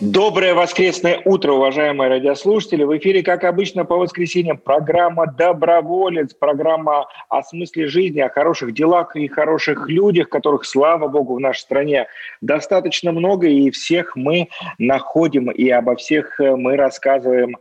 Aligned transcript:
Доброе 0.00 0.54
воскресное 0.54 1.20
утро, 1.26 1.52
уважаемые 1.52 2.08
радиослушатели. 2.08 2.84
В 2.84 2.96
эфире, 2.96 3.22
как 3.22 3.44
обычно, 3.44 3.84
по 3.84 3.98
воскресеньям 3.98 4.56
программа 4.56 5.26
«Доброволец», 5.26 6.32
программа 6.32 7.06
о 7.28 7.42
смысле 7.42 7.86
жизни, 7.86 8.20
о 8.20 8.30
хороших 8.30 8.72
делах 8.72 9.14
и 9.14 9.28
хороших 9.28 9.90
людях, 9.90 10.30
которых, 10.30 10.64
слава 10.64 11.06
богу, 11.08 11.34
в 11.34 11.40
нашей 11.40 11.60
стране 11.60 12.06
достаточно 12.40 13.12
много, 13.12 13.46
и 13.46 13.70
всех 13.70 14.16
мы 14.16 14.48
находим, 14.78 15.50
и 15.50 15.68
обо 15.68 15.96
всех 15.96 16.38
мы 16.38 16.76
рассказываем 16.76 17.58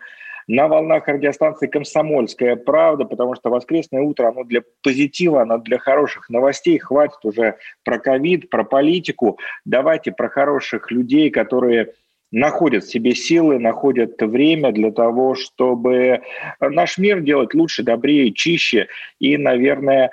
на 0.47 0.69
волнах 0.69 1.09
радиостанции 1.09 1.67
«Комсомольская 1.67 2.55
правда», 2.55 3.03
потому 3.03 3.35
что 3.35 3.49
воскресное 3.49 4.01
утро, 4.01 4.29
оно 4.29 4.45
для 4.45 4.61
позитива, 4.81 5.41
оно 5.41 5.57
для 5.57 5.77
хороших 5.77 6.29
новостей. 6.29 6.79
Хватит 6.79 7.19
уже 7.23 7.57
про 7.83 7.99
ковид, 7.99 8.49
про 8.49 8.63
политику. 8.63 9.37
Давайте 9.65 10.13
про 10.13 10.29
хороших 10.29 10.89
людей, 10.89 11.29
которые 11.31 11.89
находят 12.31 12.83
в 12.83 12.91
себе 12.91 13.15
силы, 13.15 13.59
находят 13.59 14.21
время 14.21 14.71
для 14.71 14.91
того, 14.91 15.35
чтобы 15.35 16.21
наш 16.59 16.97
мир 16.97 17.21
делать 17.21 17.53
лучше, 17.53 17.83
добрее, 17.83 18.31
чище. 18.31 18.87
И, 19.19 19.37
наверное, 19.37 20.11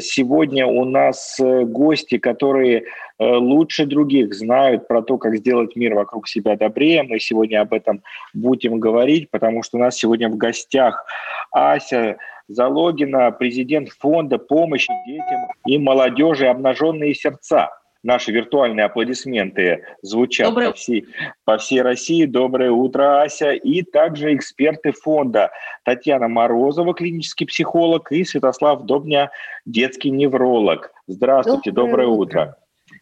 сегодня 0.00 0.66
у 0.66 0.84
нас 0.84 1.38
э, 1.40 1.64
гости, 1.64 2.18
которые 2.18 2.78
э, 2.78 2.84
лучше 3.18 3.86
других 3.86 4.34
знают 4.34 4.86
про 4.86 5.02
то, 5.02 5.18
как 5.18 5.36
сделать 5.36 5.76
мир 5.76 5.94
вокруг 5.94 6.28
себя 6.28 6.56
добрее. 6.56 7.02
Мы 7.02 7.18
сегодня 7.18 7.60
об 7.60 7.72
этом 7.72 8.02
будем 8.32 8.78
говорить, 8.78 9.30
потому 9.30 9.62
что 9.62 9.78
у 9.78 9.80
нас 9.80 9.96
сегодня 9.96 10.28
в 10.28 10.36
гостях 10.36 11.04
Ася 11.50 12.16
Залогина, 12.48 13.30
президент 13.32 13.88
фонда 13.90 14.38
помощи 14.38 14.92
детям 15.06 15.48
и 15.66 15.78
молодежи 15.78 16.46
«Обнаженные 16.46 17.14
сердца». 17.14 17.70
Наши 18.02 18.32
виртуальные 18.32 18.86
аплодисменты 18.86 19.84
звучат 20.02 20.48
Доброе... 20.48 20.70
по 20.70 20.74
всей, 20.74 21.06
по 21.44 21.58
всей 21.58 21.82
России. 21.82 22.24
Доброе 22.24 22.72
утро, 22.72 23.22
Ася. 23.22 23.52
И 23.52 23.82
также 23.82 24.34
эксперты 24.34 24.90
фонда 24.90 25.52
Татьяна 25.84 26.26
Морозова, 26.26 26.94
клинический 26.94 27.46
психолог, 27.46 28.10
и 28.10 28.24
Святослав 28.24 28.82
Добня, 28.86 29.30
детский 29.66 30.10
невролог. 30.10 30.90
Здравствуйте, 31.06 31.70
доброе, 31.70 32.06
доброе 32.06 32.08
утро. 32.08 32.40
утро. 32.40 32.56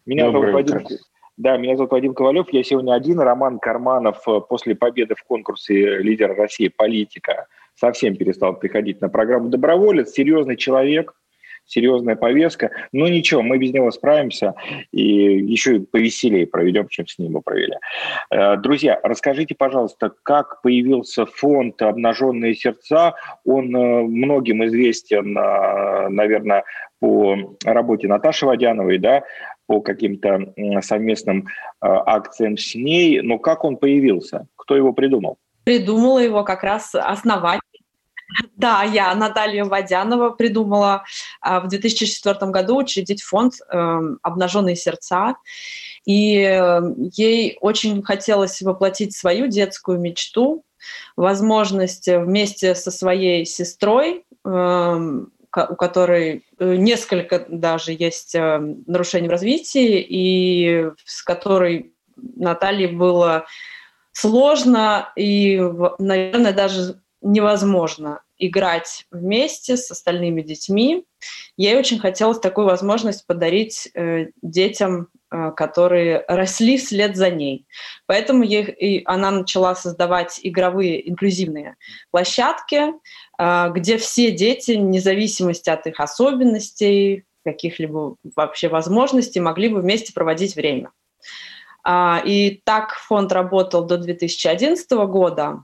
Меня 0.05 0.25
доброе 0.25 0.51
зовут 0.51 0.71
Вадим... 0.71 0.87
Да, 1.37 1.57
меня 1.57 1.75
зовут 1.75 1.91
Вадим 1.91 2.13
Ковалев. 2.13 2.53
Я 2.53 2.63
сегодня 2.63 2.93
один. 2.93 3.19
Роман 3.19 3.57
Карманов 3.57 4.21
э, 4.27 4.39
после 4.47 4.75
победы 4.75 5.15
в 5.15 5.23
конкурсе 5.23 5.97
«Лидер 5.97 6.35
России. 6.35 6.67
Политика» 6.67 7.47
совсем 7.73 8.15
перестал 8.15 8.59
приходить 8.59 9.01
на 9.01 9.09
программу 9.09 9.49
«Доброволец». 9.49 10.11
Серьезный 10.11 10.57
человек– 10.57 11.15
серьезная 11.71 12.15
повестка. 12.15 12.71
Но 12.91 13.07
ничего, 13.07 13.41
мы 13.41 13.57
без 13.57 13.73
него 13.73 13.91
справимся 13.91 14.53
и 14.91 15.03
еще 15.03 15.77
и 15.77 15.79
повеселее 15.79 16.45
проведем, 16.45 16.87
чем 16.89 17.07
с 17.07 17.17
ним 17.17 17.33
мы 17.33 17.41
провели. 17.41 17.75
Э, 18.29 18.57
друзья, 18.57 18.99
расскажите, 19.03 19.55
пожалуйста, 19.55 20.11
как 20.23 20.61
появился 20.61 21.25
фонд 21.25 21.81
«Обнаженные 21.81 22.55
сердца». 22.55 23.15
Он 23.45 23.75
э, 23.75 24.01
многим 24.03 24.65
известен, 24.65 25.37
э, 25.37 26.09
наверное, 26.09 26.63
по 26.99 27.35
работе 27.65 28.07
Наташи 28.07 28.45
Водяновой, 28.45 28.99
да, 28.99 29.23
по 29.65 29.81
каким-то 29.81 30.53
совместным 30.81 31.47
акциям 31.79 32.57
с 32.57 32.75
ней. 32.75 33.21
Но 33.21 33.39
как 33.39 33.63
он 33.63 33.77
появился? 33.77 34.45
Кто 34.55 34.75
его 34.75 34.93
придумал? 34.93 35.37
Придумала 35.63 36.19
его 36.19 36.43
как 36.43 36.61
раз 36.63 36.93
основатель 36.93 37.70
да, 38.55 38.83
я, 38.83 39.13
Наталья 39.15 39.65
Водянова, 39.65 40.31
придумала 40.31 41.03
а, 41.41 41.59
в 41.59 41.67
2004 41.67 42.51
году 42.51 42.77
учредить 42.77 43.21
фонд 43.21 43.55
эм, 43.69 44.19
«Обнаженные 44.21 44.75
сердца». 44.75 45.35
И 46.05 46.37
эм, 46.37 47.09
ей 47.13 47.57
очень 47.61 48.01
хотелось 48.03 48.61
воплотить 48.61 49.15
свою 49.15 49.47
детскую 49.47 49.99
мечту, 49.99 50.63
возможность 51.15 52.07
вместе 52.07 52.73
со 52.75 52.89
своей 52.91 53.45
сестрой, 53.45 54.25
эм, 54.45 55.31
у 55.53 55.75
которой 55.75 56.45
э, 56.59 56.75
несколько 56.75 57.45
даже 57.47 57.91
есть 57.91 58.33
нарушений 58.33 59.27
в 59.27 59.31
развитии, 59.31 60.05
и 60.07 60.89
с 61.05 61.21
которой 61.23 61.93
Наталье 62.15 62.87
было 62.87 63.45
сложно 64.13 65.11
и, 65.15 65.61
наверное, 65.99 66.53
даже 66.53 67.00
невозможно 67.21 68.21
играть 68.37 69.05
вместе 69.11 69.77
с 69.77 69.91
остальными 69.91 70.41
детьми. 70.41 71.05
Ей 71.57 71.77
очень 71.77 71.99
хотелось 71.99 72.39
такую 72.39 72.65
возможность 72.65 73.27
подарить 73.27 73.89
э, 73.93 74.27
детям, 74.41 75.09
э, 75.29 75.51
которые 75.55 76.25
росли 76.27 76.77
вслед 76.77 77.15
за 77.15 77.29
ней. 77.29 77.67
Поэтому 78.07 78.43
ей, 78.43 78.63
и 78.63 79.03
она 79.05 79.29
начала 79.29 79.75
создавать 79.75 80.39
игровые 80.41 81.07
инклюзивные 81.07 81.75
площадки, 82.09 82.93
э, 83.37 83.69
где 83.71 83.97
все 83.97 84.31
дети, 84.31 84.71
вне 84.71 84.99
зависимости 84.99 85.69
от 85.69 85.85
их 85.85 85.99
особенностей, 85.99 87.25
каких-либо 87.45 88.15
вообще 88.35 88.67
возможностей, 88.67 89.39
могли 89.39 89.69
бы 89.69 89.81
вместе 89.81 90.13
проводить 90.13 90.55
время. 90.55 90.91
А, 91.83 92.21
и 92.23 92.61
так 92.63 92.93
фонд 92.93 93.31
работал 93.31 93.85
до 93.85 93.97
2011 93.97 94.91
года. 95.07 95.63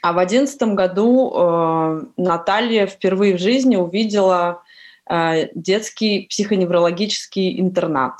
А 0.00 0.12
в 0.12 0.16
2011 0.16 0.62
году 0.74 1.32
э, 1.34 2.02
Наталья 2.16 2.86
впервые 2.86 3.36
в 3.36 3.40
жизни 3.40 3.76
увидела 3.76 4.62
э, 5.10 5.48
детский 5.54 6.26
психоневрологический 6.28 7.60
интернат. 7.60 8.14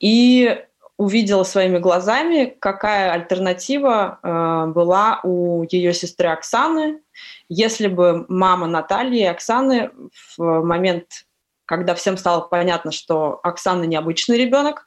И 0.00 0.64
увидела 0.96 1.42
своими 1.42 1.78
глазами, 1.78 2.56
какая 2.60 3.12
альтернатива 3.12 4.18
э, 4.22 4.66
была 4.72 5.20
у 5.24 5.64
ее 5.68 5.92
сестры 5.92 6.28
Оксаны, 6.28 7.00
если 7.48 7.88
бы 7.88 8.24
мама 8.28 8.66
Натальи 8.66 9.20
и 9.20 9.26
Оксаны 9.26 9.90
в 10.36 10.62
момент, 10.62 11.26
когда 11.66 11.94
всем 11.94 12.16
стало 12.16 12.42
понятно, 12.42 12.92
что 12.92 13.40
Оксана 13.42 13.84
необычный 13.84 14.38
ребенок, 14.38 14.86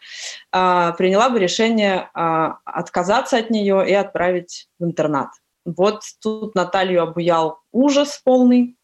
э, 0.53 0.93
приняла 0.97 1.29
бы 1.29 1.39
решение 1.39 2.09
э, 2.13 2.49
отказаться 2.63 3.37
от 3.37 3.49
нее 3.49 3.87
и 3.87 3.93
отправить 3.93 4.69
в 4.79 4.85
интернат. 4.85 5.29
Вот 5.75 6.01
тут 6.21 6.55
Наталью 6.55 7.03
обуял 7.03 7.59
ужас 7.73 8.21
полный, 8.23 8.77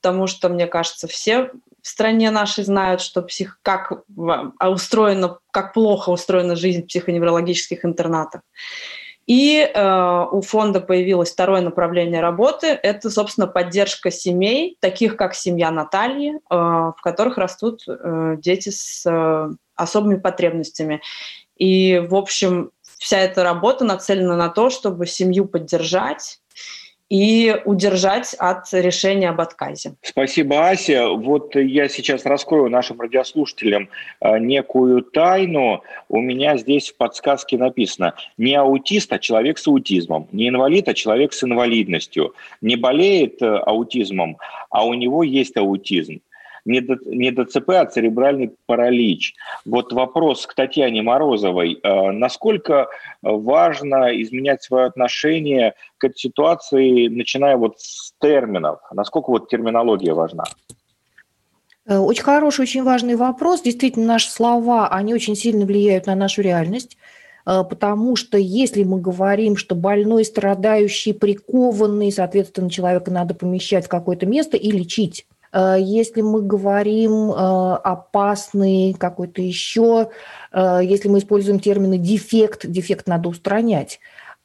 потому 0.00 0.28
что, 0.28 0.48
мне 0.48 0.66
кажется, 0.66 1.08
все 1.08 1.50
в 1.82 1.86
стране 1.88 2.30
нашей 2.30 2.64
знают, 2.64 3.00
что 3.00 3.22
псих... 3.22 3.58
как 3.62 4.04
а, 4.58 4.70
устроено, 4.70 5.38
как 5.50 5.74
плохо 5.74 6.10
устроена 6.10 6.54
жизнь 6.54 6.82
в 6.82 6.86
психоневрологических 6.86 7.84
интернатах. 7.84 8.42
И 9.26 9.58
э, 9.60 10.26
у 10.32 10.40
фонда 10.40 10.80
появилось 10.80 11.32
второе 11.32 11.60
направление 11.60 12.22
работы. 12.22 12.68
Это, 12.68 13.10
собственно, 13.10 13.46
поддержка 13.46 14.10
семей, 14.10 14.78
таких 14.80 15.16
как 15.16 15.34
семья 15.34 15.70
Натальи, 15.70 16.36
э, 16.36 16.38
в 16.48 16.96
которых 17.02 17.36
растут 17.36 17.82
э, 17.86 18.36
дети 18.38 18.70
с 18.70 19.04
э, 19.04 19.50
особыми 19.74 20.16
потребностями. 20.16 21.02
И, 21.58 21.98
в 22.08 22.14
общем, 22.14 22.70
вся 22.98 23.18
эта 23.18 23.42
работа 23.42 23.84
нацелена 23.84 24.36
на 24.36 24.48
то, 24.48 24.70
чтобы 24.70 25.06
семью 25.06 25.46
поддержать 25.46 26.40
и 27.08 27.56
удержать 27.64 28.34
от 28.34 28.70
решения 28.72 29.30
об 29.30 29.40
отказе. 29.40 29.94
Спасибо, 30.02 30.68
Ася. 30.68 31.08
Вот 31.08 31.54
я 31.56 31.88
сейчас 31.88 32.26
раскрою 32.26 32.68
нашим 32.68 33.00
радиослушателям 33.00 33.88
э, 34.20 34.38
некую 34.38 35.02
тайну. 35.02 35.82
У 36.08 36.20
меня 36.20 36.58
здесь 36.58 36.90
в 36.90 36.96
подсказке 36.96 37.56
написано 37.56 38.14
не 38.36 38.54
аутист, 38.54 39.10
а 39.12 39.18
человек 39.18 39.58
с 39.58 39.66
аутизмом, 39.66 40.28
не 40.32 40.48
инвалид, 40.48 40.88
а 40.88 40.94
человек 40.94 41.32
с 41.32 41.42
инвалидностью, 41.42 42.34
не 42.60 42.76
болеет 42.76 43.40
э, 43.40 43.46
аутизмом, 43.46 44.36
а 44.68 44.84
у 44.84 44.92
него 44.92 45.22
есть 45.22 45.56
аутизм 45.56 46.20
не, 46.64 46.80
до, 46.80 46.96
не 47.06 47.30
ДЦП, 47.30 47.70
а 47.70 47.86
церебральный 47.86 48.52
паралич. 48.66 49.34
Вот 49.64 49.92
вопрос 49.92 50.46
к 50.46 50.54
Татьяне 50.54 51.02
Морозовой. 51.02 51.78
Э, 51.82 52.10
насколько 52.12 52.88
важно 53.22 54.10
изменять 54.22 54.62
свое 54.62 54.86
отношение 54.86 55.74
к 55.98 56.04
этой 56.04 56.18
ситуации, 56.18 57.08
начиная 57.08 57.56
вот 57.56 57.80
с 57.80 58.12
терминов? 58.20 58.80
Насколько 58.92 59.30
вот 59.30 59.48
терминология 59.48 60.14
важна? 60.14 60.44
Э, 61.88 61.98
очень 61.98 62.22
хороший, 62.22 62.62
очень 62.62 62.84
важный 62.84 63.16
вопрос. 63.16 63.62
Действительно, 63.62 64.06
наши 64.06 64.30
слова, 64.30 64.88
они 64.88 65.14
очень 65.14 65.34
сильно 65.34 65.64
влияют 65.64 66.06
на 66.06 66.14
нашу 66.14 66.42
реальность. 66.42 66.96
э, 67.46 67.64
потому 67.68 68.14
что 68.14 68.36
если 68.36 68.84
мы 68.84 69.00
говорим, 69.00 69.56
что 69.56 69.74
больной, 69.74 70.24
страдающий, 70.26 71.14
прикованный, 71.14 72.12
соответственно, 72.12 72.68
человека 72.68 73.10
надо 73.10 73.34
помещать 73.34 73.86
в 73.86 73.88
какое-то 73.88 74.26
место 74.26 74.58
и 74.58 74.70
лечить. 74.70 75.26
Э, 75.52 75.76
если 75.78 76.20
мы 76.20 76.42
говорим 76.42 77.30
опасный 77.30 78.94
какой-то 78.94 79.42
еще, 79.42 80.10
если 80.54 81.08
мы 81.08 81.18
используем 81.18 81.60
термины 81.60 81.98
дефект, 81.98 82.66
дефект 82.66 83.06
надо 83.06 83.28
устранять. 83.28 84.00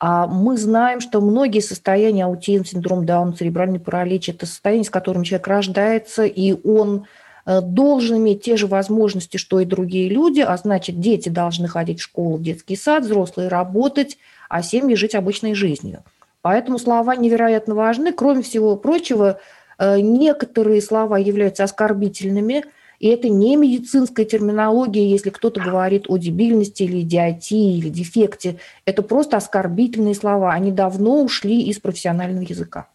А 0.06 0.28
мы 0.28 0.58
знаем, 0.58 1.00
что 1.00 1.22
многие 1.22 1.62
состояния 1.62 2.26
аутизм, 2.26 2.66
синдром 2.66 3.06
Дауна, 3.06 3.32
церебральный 3.32 3.80
паралич– 3.80 4.28
это 4.30 4.46
состояние, 4.46 4.84
с 4.84 4.90
которым 4.90 5.24
человек 5.24 5.48
рождается, 5.48 6.26
и 6.26 6.58
он 6.68 7.06
э, 7.46 7.62
должен 7.62 8.18
иметь 8.18 8.44
те 8.44 8.58
же 8.58 8.68
возможности, 8.68 9.38
что 9.38 9.62
и 9.62 9.66
другие 9.66 10.10
люди, 10.10 10.42
а 10.42 10.58
значит, 10.58 11.00
дети 11.00 11.30
должны 11.30 11.70
ходить 11.70 12.02
в 12.02 12.04
школу, 12.04 12.36
в 12.36 12.44
детский 12.44 12.76
сад, 12.76 13.06
взрослые 13.06 13.48
работать, 13.48 14.18
а 14.50 14.62
семьи 14.62 14.96
жить 14.96 15.16
обычной 15.16 15.54
жизнью. 15.54 16.04
Поэтому 16.42 16.80
слова 16.80 17.16
невероятно 17.16 17.74
важны. 17.74 18.12
Кроме 18.12 18.42
всего 18.42 18.76
прочего, 18.76 19.30
э, 19.30 19.36
некоторые 19.80 20.82
слова 20.82 21.18
являются 21.18 21.64
оскорбительными– 21.64 22.66
и 23.04 23.10
это 23.10 23.28
не 23.28 23.58
медицинская 23.58 24.26
терминология, 24.26 25.06
если 25.06 25.30
кто-то 25.30 25.60
говорит 25.60 26.06
о 26.08 26.16
дебильности 26.16 26.84
или 26.84 27.02
идиотии 27.02 27.78
или 27.78 27.90
дефекте. 27.90 28.60
Это 28.86 29.02
просто 29.02 29.36
оскорбительные 29.36 30.16
слова. 30.16 30.54
Они 30.54 30.72
давно 30.72 31.22
ушли 31.22 31.64
из 31.64 31.80
профессионального 31.80 32.46
языка. 32.46 32.88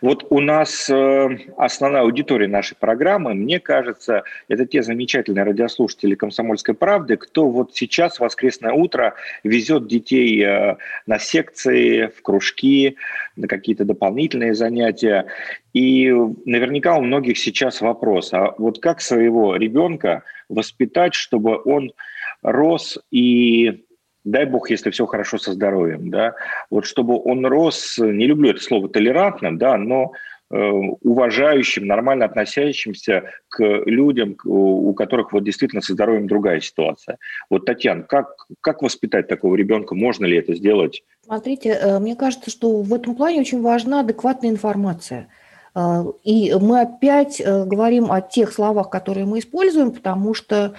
Вот 0.00 0.26
у 0.30 0.40
нас 0.40 0.88
э, 0.90 1.28
основная 1.56 2.02
аудитория 2.02 2.48
нашей 2.48 2.76
программы, 2.76 3.34
мне 3.34 3.60
кажется, 3.60 4.24
это 4.48 4.66
те 4.66 4.82
замечательные 4.82 5.44
радиослушатели 5.44 6.14
«Комсомольской 6.14 6.74
правды», 6.74 7.16
кто 7.16 7.48
вот 7.48 7.74
сейчас 7.74 8.20
воскресное 8.20 8.72
утро 8.72 9.14
везет 9.44 9.86
детей 9.86 10.42
э, 10.44 10.76
на 11.06 11.18
секции, 11.18 12.06
в 12.06 12.22
кружки, 12.22 12.96
на 13.36 13.48
какие-то 13.48 13.84
дополнительные 13.84 14.54
занятия. 14.54 15.26
И 15.72 16.10
наверняка 16.44 16.96
у 16.96 17.02
многих 17.02 17.38
сейчас 17.38 17.80
вопрос, 17.80 18.32
а 18.32 18.54
вот 18.58 18.80
как 18.80 19.00
своего 19.00 19.56
ребенка 19.56 20.22
воспитать, 20.48 21.14
чтобы 21.14 21.60
он 21.64 21.92
рос 22.42 22.98
и 23.10 23.84
дай 24.24 24.46
бог, 24.46 24.70
если 24.70 24.90
все 24.90 25.06
хорошо 25.06 25.38
со 25.38 25.52
здоровьем, 25.52 26.10
да, 26.10 26.34
вот 26.70 26.86
чтобы 26.86 27.20
он 27.22 27.44
рос, 27.46 27.98
не 27.98 28.26
люблю 28.26 28.50
это 28.50 28.62
слово 28.62 28.88
толерантным, 28.88 29.58
да, 29.58 29.76
но 29.76 30.12
э, 30.50 30.56
уважающим, 30.56 31.86
нормально 31.86 32.26
относящимся 32.26 33.24
к 33.48 33.62
людям, 33.86 34.36
у 34.44 34.92
которых 34.94 35.32
вот 35.32 35.44
действительно 35.44 35.82
со 35.82 35.94
здоровьем 35.94 36.26
другая 36.26 36.60
ситуация. 36.60 37.18
Вот, 37.50 37.64
Татьяна, 37.64 38.02
как, 38.02 38.46
как 38.60 38.82
воспитать 38.82 39.28
такого 39.28 39.56
ребенка? 39.56 39.94
Можно 39.94 40.26
ли 40.26 40.36
это 40.36 40.54
сделать? 40.54 41.02
Смотрите, 41.24 41.70
э, 41.70 41.98
мне 41.98 42.16
кажется, 42.16 42.50
что 42.50 42.82
в 42.82 42.94
этом 42.94 43.14
плане 43.14 43.40
очень 43.40 43.62
важна 43.62 44.00
адекватная 44.00 44.50
информация. 44.50 45.28
Э, 45.74 46.04
и 46.22 46.54
мы 46.60 46.82
опять 46.82 47.42
говорим 47.44 48.12
о 48.12 48.20
тех 48.20 48.52
словах, 48.52 48.90
которые 48.90 49.26
мы 49.26 49.40
используем, 49.40 49.90
потому 49.90 50.34
что 50.34 50.74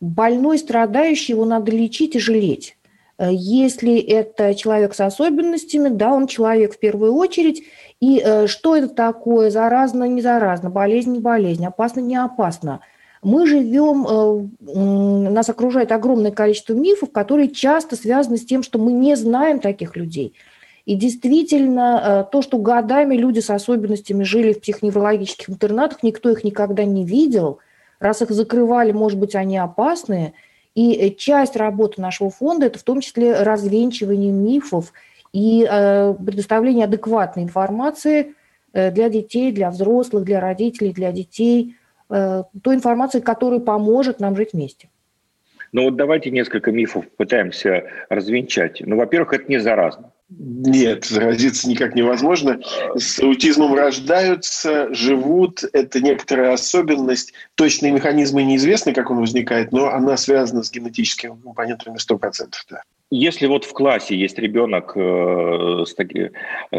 больной, 0.00 0.58
страдающий, 0.58 1.32
его 1.32 1.44
надо 1.44 1.70
лечить 1.70 2.16
и 2.16 2.18
жалеть. 2.18 2.76
Э, 3.18 3.28
если 3.30 3.98
это 3.98 4.54
человек 4.54 4.94
с 4.94 5.00
особенностями, 5.00 5.88
да, 5.90 6.12
он 6.12 6.26
человек 6.26 6.74
в 6.74 6.78
первую 6.78 7.14
очередь. 7.14 7.64
И 8.00 8.20
э, 8.24 8.46
что 8.46 8.76
это 8.76 8.88
такое? 8.88 9.50
Заразно, 9.50 10.04
не 10.04 10.22
заразно, 10.22 10.70
болезнь, 10.70 11.12
не 11.12 11.20
болезнь, 11.20 11.64
опасно, 11.66 12.00
не 12.00 12.16
опасно. 12.16 12.80
Мы 13.22 13.46
живем, 13.46 14.06
э, 14.08 15.30
нас 15.30 15.50
окружает 15.50 15.92
огромное 15.92 16.30
количество 16.30 16.72
мифов, 16.72 17.12
которые 17.12 17.48
часто 17.48 17.94
связаны 17.94 18.38
с 18.38 18.46
тем, 18.46 18.62
что 18.62 18.78
мы 18.78 18.92
не 18.92 19.14
знаем 19.14 19.60
таких 19.60 19.94
людей. 19.96 20.34
И 20.86 20.94
действительно, 20.94 22.26
то, 22.32 22.40
что 22.40 22.56
годами 22.56 23.14
люди 23.14 23.40
с 23.40 23.50
особенностями 23.50 24.24
жили 24.24 24.54
в 24.54 24.62
психоневрологических 24.62 25.50
интернатах, 25.50 26.02
никто 26.02 26.30
их 26.30 26.42
никогда 26.42 26.84
не 26.84 27.04
видел– 27.04 27.58
Раз 28.00 28.22
их 28.22 28.30
закрывали, 28.30 28.92
может 28.92 29.18
быть, 29.18 29.34
они 29.34 29.58
опасные. 29.58 30.32
И 30.74 30.94
э, 30.94 31.10
часть 31.10 31.56
работы 31.56 32.00
нашего 32.00 32.30
фонда– 32.30 32.66
это 32.66 32.78
в 32.78 32.82
том 32.82 33.00
числе 33.00 33.42
развенчивание 33.42 34.32
мифов 34.32 34.92
и 35.32 35.68
э, 35.70 36.14
предоставление 36.14 36.86
адекватной 36.86 37.42
информации 37.42 38.34
э, 38.72 38.90
для 38.90 39.10
детей, 39.10 39.52
для 39.52 39.70
взрослых, 39.70 40.24
для 40.24 40.40
родителей, 40.40 40.92
для 40.92 41.12
детей, 41.12 41.76
той 42.08 42.74
информации, 42.74 43.20
которая 43.20 43.60
поможет 43.60 44.18
нам 44.18 44.34
жить 44.34 44.52
вместе. 44.52 44.88
Ну 45.70 45.84
вот 45.84 45.94
давайте 45.94 46.32
несколько 46.32 46.72
мифов 46.72 47.08
пытаемся 47.16 47.84
развенчать. 48.08 48.82
Ну, 48.84 48.96
во-первых, 48.96 49.32
это 49.34 49.44
не 49.48 49.58
заразно. 49.58 50.10
Нет, 50.30 51.06
заразиться 51.06 51.68
никак 51.68 51.96
невозможно. 51.96 52.60
С 52.94 53.18
аутизмом 53.18 53.74
рождаются, 53.74 54.92
живут. 54.94 55.64
Это 55.72 56.00
некоторая 56.00 56.52
особенность. 56.52 57.32
Точные 57.56 57.90
механизмы 57.90 58.44
неизвестны, 58.44 58.92
как 58.92 59.10
он 59.10 59.18
возникает, 59.18 59.72
но 59.72 59.88
она 59.88 60.16
связана 60.16 60.62
с 60.62 60.70
генетическими 60.70 61.36
компонентами 61.42 61.96
100%. 61.96 62.52
Да. 62.70 62.82
Если 63.10 63.46
вот 63.48 63.64
в 63.64 63.72
классе 63.72 64.16
есть 64.16 64.38
ребенок 64.38 64.92
э, 64.94 65.84
с, 65.84 65.96
э, 65.98 66.30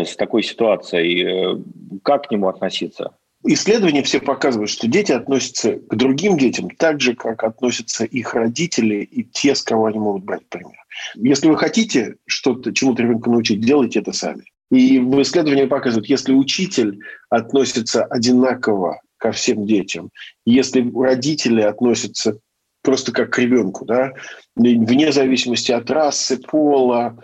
с 0.05 0.15
такой 0.15 0.43
ситуацией, 0.43 1.57
э, 1.57 1.61
как 2.03 2.27
к 2.27 2.31
нему 2.31 2.47
относиться? 2.47 3.15
Исследования 3.43 4.03
все 4.03 4.19
показывают, 4.19 4.69
что 4.69 4.87
дети 4.87 5.11
относятся 5.11 5.77
к 5.77 5.95
другим 5.95 6.37
детям 6.37 6.69
так 6.69 7.01
же, 7.01 7.15
как 7.15 7.43
относятся 7.43 8.05
их 8.05 8.35
родители 8.35 9.03
и 9.03 9.23
те, 9.23 9.55
с 9.55 9.63
кого 9.63 9.85
они 9.85 9.97
могут 9.97 10.23
брать 10.23 10.45
пример. 10.47 10.77
Если 11.15 11.47
вы 11.47 11.57
хотите 11.57 12.15
что-то, 12.27 12.71
чему-то 12.71 13.01
ребенка 13.01 13.29
научить, 13.31 13.61
делайте 13.61 13.99
это 13.99 14.11
сами. 14.11 14.43
И 14.69 14.99
в 14.99 15.21
исследовании 15.21 15.65
показывают, 15.65 16.07
если 16.07 16.33
учитель 16.33 16.99
относится 17.29 18.05
одинаково 18.05 19.01
ко 19.17 19.31
всем 19.31 19.65
детям, 19.65 20.11
если 20.45 20.89
родители 20.95 21.61
относятся 21.61 22.37
просто 22.83 23.11
как 23.11 23.31
к 23.31 23.39
ребенку, 23.39 23.85
да, 23.85 24.13
вне 24.55 25.11
зависимости 25.11 25.71
от 25.71 25.89
расы, 25.91 26.37
пола, 26.37 27.17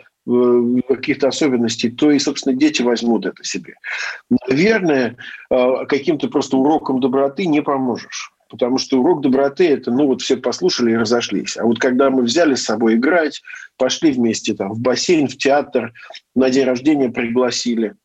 каких-то 0.88 1.30
особенностей, 1.30 1.90
то 1.90 2.12
и, 2.12 2.20
собственно, 2.20 2.56
дети 2.56 2.82
возьмут 2.82 3.26
это 3.26 3.44
себе. 3.44 3.76
Наверное, 4.48 5.16
э, 5.50 5.86
каким-то 5.88 6.28
просто 6.28 6.58
уроком 6.58 7.00
доброты 7.00 7.46
не 7.46 7.62
поможешь. 7.62 8.34
Потому 8.50 8.78
что 8.78 9.00
урок 9.00 9.22
доброты– 9.22 9.68
это, 9.70 9.92
ну, 9.92 10.08
вот 10.08 10.22
все 10.22 10.38
послушали 10.38 10.92
и 10.92 10.98
разошлись. 10.98 11.58
А 11.58 11.66
вот 11.66 11.80
когда 11.80 12.10
мы 12.10 12.24
взяли 12.24 12.56
с 12.56 12.64
собой 12.64 12.96
играть, 12.96 13.42
пошли 13.78 14.12
вместе 14.12 14.54
там 14.54 14.74
в 14.74 14.80
бассейн, 14.80 15.28
в 15.28 15.38
театр, 15.38 15.94
на 16.36 16.50
день 16.50 16.66
рождения 16.66 17.10
пригласили, 17.10 17.96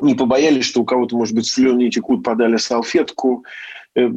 не 0.00 0.14
побоялись, 0.14 0.64
что 0.64 0.80
у 0.80 0.84
кого-то, 0.84 1.16
может 1.16 1.34
быть, 1.34 1.46
слюни 1.46 1.90
текут, 1.90 2.22
подали 2.22 2.56
салфетку, 2.56 3.44
э, 3.94 4.08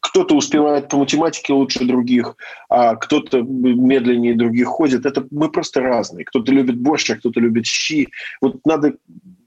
кто-то 0.00 0.34
успевает 0.34 0.88
по 0.88 0.96
математике 0.96 1.52
лучше 1.52 1.84
других, 1.84 2.36
а 2.68 2.96
кто-то 2.96 3.42
медленнее 3.42 4.36
других 4.36 4.66
ходит. 4.68 5.06
Это 5.06 5.26
мы 5.30 5.50
просто 5.50 5.80
разные. 5.80 6.24
Кто-то 6.24 6.52
любит 6.52 6.78
борщ, 6.78 7.10
а 7.10 7.16
кто-то 7.16 7.40
любит 7.40 7.66
щи. 7.66 8.08
Вот 8.40 8.64
надо 8.64 8.94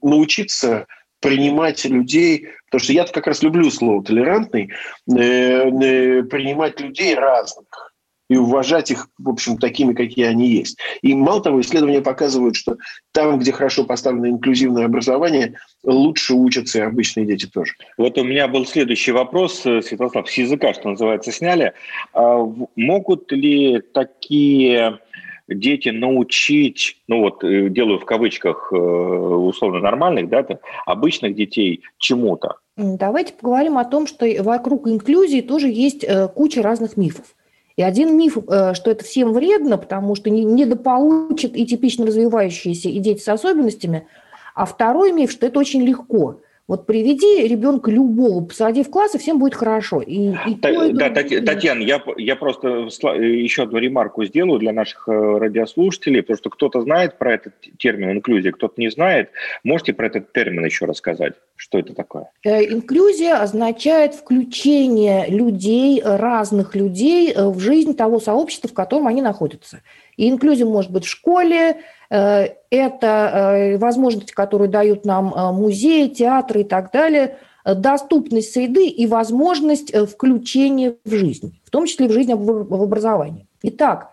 научиться 0.02 0.86
принимать 1.20 1.84
людей, 1.84 2.48
потому 2.66 2.82
что 2.82 2.92
я 2.92 3.06
как 3.06 3.26
раз 3.26 3.42
люблю 3.42 3.70
слово 3.70 4.02
толерантный, 4.04 4.70
э, 5.08 5.16
э, 5.16 6.22
принимать 6.24 6.80
людей 6.80 7.14
разных 7.14 7.91
и 8.32 8.36
уважать 8.36 8.90
их, 8.90 9.08
в 9.18 9.28
общем, 9.28 9.58
такими, 9.58 9.92
какие 9.92 10.24
они 10.24 10.48
есть. 10.48 10.78
И 11.02 11.14
мало 11.14 11.42
того, 11.42 11.60
исследования 11.60 12.00
показывают, 12.00 12.56
что 12.56 12.78
там, 13.12 13.38
где 13.38 13.52
хорошо 13.52 13.84
поставлено 13.84 14.30
инклюзивное 14.30 14.86
образование, 14.86 15.58
лучше 15.84 16.32
учатся 16.32 16.78
и 16.78 16.82
обычные 16.82 17.26
дети 17.26 17.46
тоже. 17.46 17.74
Вот 17.98 18.16
у 18.16 18.24
меня 18.24 18.48
был 18.48 18.64
следующий 18.64 19.12
вопрос, 19.12 19.66
э, 19.66 19.82
Святослав, 19.82 20.30
с 20.30 20.34
языка, 20.34 20.72
что 20.72 20.88
называется, 20.88 21.30
сняли. 21.30 21.74
А 22.14 22.38
могут 22.74 23.30
ли 23.32 23.82
такие 23.92 25.00
дети 25.46 25.90
научить, 25.90 27.02
ну 27.08 27.20
вот 27.20 27.44
э, 27.44 27.68
делаю 27.68 27.98
в 27.98 28.06
кавычках 28.06 28.72
э, 28.72 28.76
условно 28.76 29.80
нормальных, 29.80 30.30
да, 30.30 30.46
обычных 30.86 31.34
детей 31.34 31.82
чему-то? 31.98 32.56
Давайте 32.78 33.34
поговорим 33.34 33.76
о 33.76 33.84
том, 33.84 34.06
что 34.06 34.26
вокруг 34.42 34.88
инклюзии 34.88 35.42
тоже 35.42 35.68
есть 35.68 36.06
куча 36.34 36.62
разных 36.62 36.96
мифов. 36.96 37.26
И 37.76 37.82
один 37.82 38.16
миф, 38.16 38.34
что 38.34 38.90
это 38.90 39.02
всем 39.04 39.32
вредно, 39.32 39.78
потому 39.78 40.14
что 40.14 40.28
недополучат 40.28 41.56
и 41.56 41.66
типично 41.66 42.04
развивающиеся, 42.06 42.90
и 42.90 42.98
дети 42.98 43.20
с 43.20 43.28
особенностями. 43.28 44.06
А 44.54 44.66
второй 44.66 45.12
миф, 45.12 45.30
что 45.30 45.46
это 45.46 45.58
очень 45.58 45.82
легко. 45.82 46.41
Вот 46.68 46.86
приведи 46.86 47.46
ребенка 47.48 47.90
любого, 47.90 48.44
посади 48.44 48.84
в 48.84 48.90
класс, 48.90 49.14
и 49.16 49.18
всем 49.18 49.40
будет 49.40 49.54
хорошо. 49.54 50.00
И, 50.00 50.28
и 50.46 50.54
Та, 50.54 50.72
то, 50.72 50.84
и 50.84 50.92
да, 50.92 51.10
Татьяна, 51.10 51.82
я, 51.82 52.00
я 52.16 52.36
просто 52.36 52.68
еще 52.68 53.64
одну 53.64 53.78
ремарку 53.78 54.24
сделаю 54.24 54.60
для 54.60 54.72
наших 54.72 55.08
э, 55.08 55.12
радиослушателей, 55.12 56.22
потому 56.22 56.36
что 56.36 56.50
кто-то 56.50 56.80
знает 56.82 57.18
про 57.18 57.34
этот 57.34 57.54
термин 57.78 58.12
инклюзия, 58.12 58.52
кто-то 58.52 58.74
не 58.80 58.90
знает. 58.90 59.30
Можете 59.64 59.92
про 59.92 60.06
этот 60.06 60.32
термин 60.32 60.64
еще 60.64 60.84
рассказать? 60.84 61.34
Что 61.56 61.78
это 61.78 61.94
такое? 61.94 62.30
Э, 62.44 62.62
инклюзия 62.64 63.42
означает 63.42 64.14
включение 64.14 65.26
людей, 65.28 66.00
разных 66.02 66.76
людей 66.76 67.32
э, 67.32 67.48
в 67.48 67.58
жизнь 67.58 67.96
того 67.96 68.20
сообщества, 68.20 68.70
в 68.70 68.74
котором 68.74 69.08
они 69.08 69.20
находятся. 69.20 69.82
И 70.16 70.28
инклюзия 70.28 70.66
может 70.66 70.90
быть 70.90 71.04
в 71.04 71.08
школе, 71.08 71.70
э, 71.70 71.76
это 72.12 73.06
э, 73.32 73.78
возможности, 73.78 74.32
которые 74.32 74.68
дают 74.68 75.06
нам 75.06 75.32
э, 75.32 75.52
музеи, 75.52 76.08
театры 76.08 76.60
и 76.60 76.64
так 76.64 76.92
далее, 76.92 77.38
доступность 77.64 78.52
среды 78.52 78.86
и 78.86 79.06
возможность 79.06 79.96
включения 80.10 80.96
в 81.04 81.10
жизнь, 81.10 81.58
в 81.64 81.70
том 81.70 81.86
числе 81.86 82.08
в 82.08 82.12
жизнь 82.12 82.34
в 82.34 82.82
образовании. 82.82 83.46
Итак, 83.62 84.10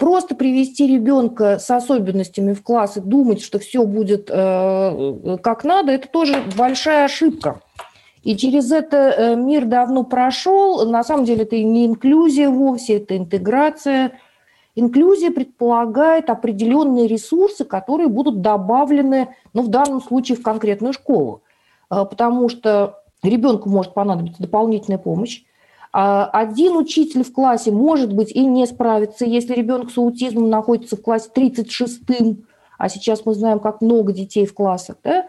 просто 0.00 0.34
привести 0.34 0.86
ребенка 0.86 1.58
с 1.58 1.70
особенностями 1.70 2.54
в 2.54 2.62
класс 2.62 2.96
и 2.96 3.00
думать, 3.00 3.42
что 3.42 3.58
все 3.58 3.84
будет 3.84 4.28
как 4.30 5.64
надо, 5.64 5.92
это 5.92 6.08
тоже 6.08 6.42
большая 6.56 7.04
ошибка. 7.04 7.60
И 8.22 8.34
через 8.38 8.72
это 8.72 9.36
мир 9.36 9.66
давно 9.66 10.04
прошел. 10.04 10.88
На 10.90 11.04
самом 11.04 11.26
деле 11.26 11.42
это 11.42 11.62
не 11.62 11.84
инклюзия 11.84 12.48
вовсе, 12.48 12.96
это 12.96 13.18
интеграция– 13.18 14.12
Инклюзия 14.78 15.32
предполагает 15.32 16.30
определенные 16.30 17.08
ресурсы, 17.08 17.64
которые 17.64 18.06
будут 18.06 18.42
добавлены, 18.42 19.34
ну, 19.52 19.62
в 19.62 19.68
данном 19.68 20.00
случае, 20.00 20.38
в 20.38 20.42
конкретную 20.42 20.92
школу, 20.92 21.42
а, 21.90 22.04
потому 22.04 22.48
что 22.48 23.02
ребенку 23.24 23.68
может 23.68 23.92
понадобиться 23.92 24.40
дополнительная 24.40 24.98
помощь. 24.98 25.42
А, 25.92 26.26
один 26.26 26.76
учитель 26.76 27.24
в 27.24 27.32
классе 27.32 27.72
может 27.72 28.12
быть 28.12 28.30
и 28.30 28.44
не 28.46 28.66
справится, 28.66 29.24
если 29.24 29.54
ребенок 29.54 29.90
с 29.90 29.98
аутизмом 29.98 30.48
находится 30.48 30.96
в 30.96 31.02
классе 31.02 31.28
36-м, 31.34 32.46
а 32.78 32.88
сейчас 32.88 33.26
мы 33.26 33.34
знаем, 33.34 33.58
как 33.58 33.80
много 33.80 34.12
детей 34.12 34.46
в 34.46 34.54
классах, 34.54 34.98
да? 35.02 35.26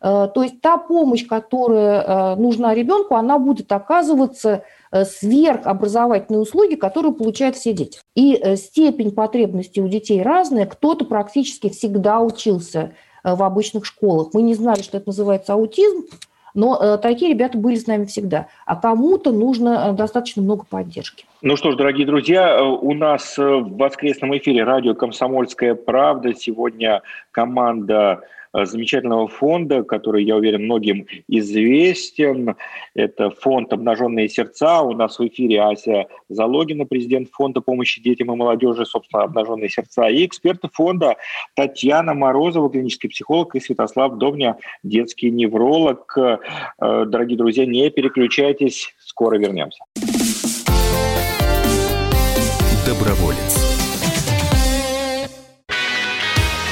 А, 0.00 0.28
то 0.28 0.42
есть 0.42 0.60
та 0.60 0.78
помощь, 0.78 1.26
которая 1.26 2.36
нужна 2.36 2.74
ребенку, 2.74 3.14
она 3.14 3.38
будет 3.38 3.70
оказываться 3.72 4.64
Э, 4.92 5.04
сверхобразовательные 5.04 6.40
услуги, 6.40 6.74
которые 6.74 7.12
получают 7.12 7.54
все 7.54 7.72
дети. 7.72 8.00
И 8.16 8.34
э, 8.34 8.56
степень 8.56 9.12
потребностей 9.12 9.80
у 9.80 9.86
детей 9.86 10.20
разная. 10.20 10.66
Кто-то 10.66 11.04
практически 11.04 11.68
всегда 11.68 12.20
учился 12.20 12.92
э, 13.22 13.34
в 13.34 13.42
обычных 13.44 13.86
школах. 13.86 14.30
Мы 14.34 14.42
не 14.42 14.54
знали, 14.54 14.82
что 14.82 14.96
это 14.96 15.08
называется 15.08 15.52
аутизм, 15.52 16.06
но 16.54 16.96
такие 16.96 17.32
ребята 17.32 17.56
были 17.56 17.76
с 17.76 17.86
нами 17.86 18.06
всегда. 18.06 18.48
А 18.66 18.74
кому-то 18.74 19.30
нужно 19.30 19.92
достаточно 19.92 20.42
много 20.42 20.64
поддержки. 20.68 21.24
Ну 21.42 21.54
что 21.54 21.70
ж, 21.70 21.76
дорогие 21.76 22.04
друзья, 22.04 22.60
у 22.64 22.92
нас 22.92 23.38
в 23.38 23.76
воскресном 23.76 24.36
эфире 24.36 24.64
радио 24.64 24.96
«Комсомольская 24.96 25.76
правда». 25.76 26.34
Сегодня 26.34 27.02
команда 27.30 28.22
Э, 28.22 28.39
замечательного 28.52 29.28
фонда, 29.28 29.82
который, 29.82 30.24
я 30.24 30.36
уверен, 30.36 30.64
многим 30.64 31.06
известен. 31.28 32.56
Это 32.94 33.30
фонд 33.30 33.72
«Обнаженные 33.72 34.28
сердца». 34.28 34.82
У 34.82 34.92
нас 34.92 35.18
в 35.18 35.26
эфире 35.26 35.62
Ася 35.62 36.06
Залогина, 36.28 36.84
президент 36.84 37.30
фонда 37.30 37.60
помощи 37.60 38.02
детям 38.02 38.32
и 38.32 38.36
молодежи, 38.36 38.84
собственно, 38.86 39.24
«Обнаженные 39.24 39.68
сердца». 39.68 40.08
И 40.08 40.26
эксперты 40.26 40.68
фонда 40.72 41.16
Татьяна 41.54 42.14
Морозова, 42.14 42.70
клинический 42.70 43.08
психолог, 43.08 43.54
и 43.54 43.60
Святослав 43.60 44.16
Довня, 44.18 44.56
детский 44.82 45.30
невролог. 45.30 46.16
Э, 46.16 46.38
дорогие 46.78 47.38
друзья, 47.38 47.66
не 47.66 47.90
переключайтесь, 47.90 48.94
скоро 48.98 49.38
вернемся. 49.38 49.84
Доброволец. 52.86 53.49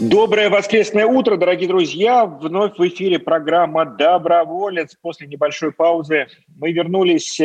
Доброе 0.00 0.48
воскресное 0.48 1.04
утро, 1.04 1.36
дорогие 1.36 1.68
друзья. 1.68 2.24
Вновь 2.24 2.78
в 2.78 2.88
эфире 2.88 3.18
программа 3.18 3.84
«Доброволец». 3.84 4.96
После 4.98 5.26
небольшой 5.26 5.72
паузы 5.72 6.26
мы 6.56 6.72
вернулись 6.72 7.38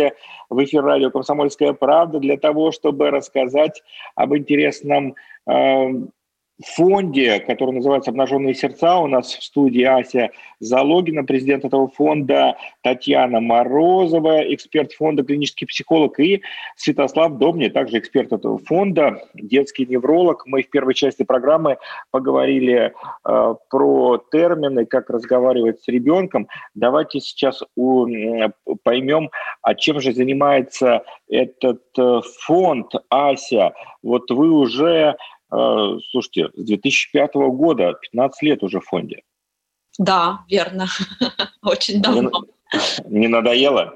в 0.50 0.63
эфир 0.63 0.81
радио 0.81 1.12
«Комсомольская 1.12 1.74
правда» 1.74 2.19
для 2.19 2.38
того, 2.38 2.71
чтобы 2.71 3.12
рассказать 3.12 3.83
об 4.15 4.33
интересном 4.38 5.15
э, 5.45 5.88
фонде, 6.63 7.39
который 7.39 7.74
называется 7.74 8.12
«Обнаженные 8.12 8.53
сердца». 8.53 8.97
У 8.97 9.07
нас 9.07 9.33
в 9.33 9.43
студии 9.43 9.83
Ася 9.83 10.29
Залогина, 10.59 11.24
президент 11.24 11.65
этого 11.65 11.89
фонда, 11.89 12.55
Татьяна 12.81 13.41
Морозова, 13.41 14.41
эксперт 14.53 14.93
фонда, 14.93 15.24
клинический 15.24 15.67
психолог, 15.67 16.19
и 16.19 16.41
Святослав 16.77 17.38
Добни, 17.38 17.69
также 17.69 18.00
эксперт 18.00 18.31
этого 18.31 18.57
фонда, 18.57 19.21
детский 19.33 19.85
невролог. 19.85 20.45
Мы 20.45 20.63
в 20.63 20.69
первой 20.69 20.93
части 20.93 21.24
программы 21.24 21.77
поговорили 22.12 22.93
э, 23.27 23.55
про 23.69 24.17
термины, 24.31 24.85
как 24.85 25.09
разговаривать 25.09 25.81
с 25.81 25.88
ребенком. 25.89 26.47
Давайте 26.74 27.19
сейчас 27.19 27.63
у, 27.75 28.07
поймем, 28.83 29.29
а 29.62 29.75
чем 29.75 30.00
же 30.00 30.13
занимается 30.13 31.03
этот 31.27 31.83
э, 31.97 32.21
фонд, 32.41 32.93
Ася. 33.09 33.74
Вот 34.01 34.29
вы 34.29 34.51
уже 34.51 35.17
слушайте, 36.12 36.50
с 36.55 36.63
2005 36.63 37.33
года, 37.35 37.93
15 37.93 38.41
лет 38.43 38.63
уже 38.63 38.79
в 38.79 38.85
фонде. 38.85 39.21
Да, 39.97 40.41
верно. 40.50 40.88
Очень 41.62 42.01
давно. 42.01 42.45
Не, 43.05 43.21
не 43.21 43.27
надоело? 43.27 43.93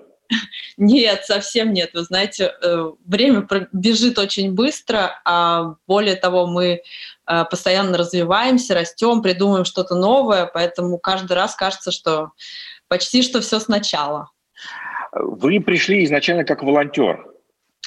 Нет, 0.78 1.26
совсем 1.26 1.74
нет. 1.74 1.92
Вы 1.94 2.04
знаете, 2.04 2.54
э, 2.62 2.92
время 3.06 3.48
бежит 3.74 4.20
очень 4.20 4.54
быстро, 4.54 5.20
а 5.26 5.76
более 5.88 6.16
того, 6.16 6.46
мы 6.46 6.82
э, 7.26 7.46
постоянно 7.46 7.98
развиваемся, 7.98 8.76
растем, 8.76 9.22
придумываем 9.22 9.66
что-то 9.66 9.96
новое, 9.96 10.46
поэтому 10.46 11.00
каждый 11.00 11.34
раз 11.34 11.56
кажется, 11.56 11.92
что 11.92 12.32
почти 12.88 13.24
что 13.24 13.42
все 13.42 13.60
сначала. 13.60 14.30
Вы 15.12 15.60
пришли 15.60 16.06
изначально 16.06 16.44
как 16.46 16.64
волонтер. 16.64 17.26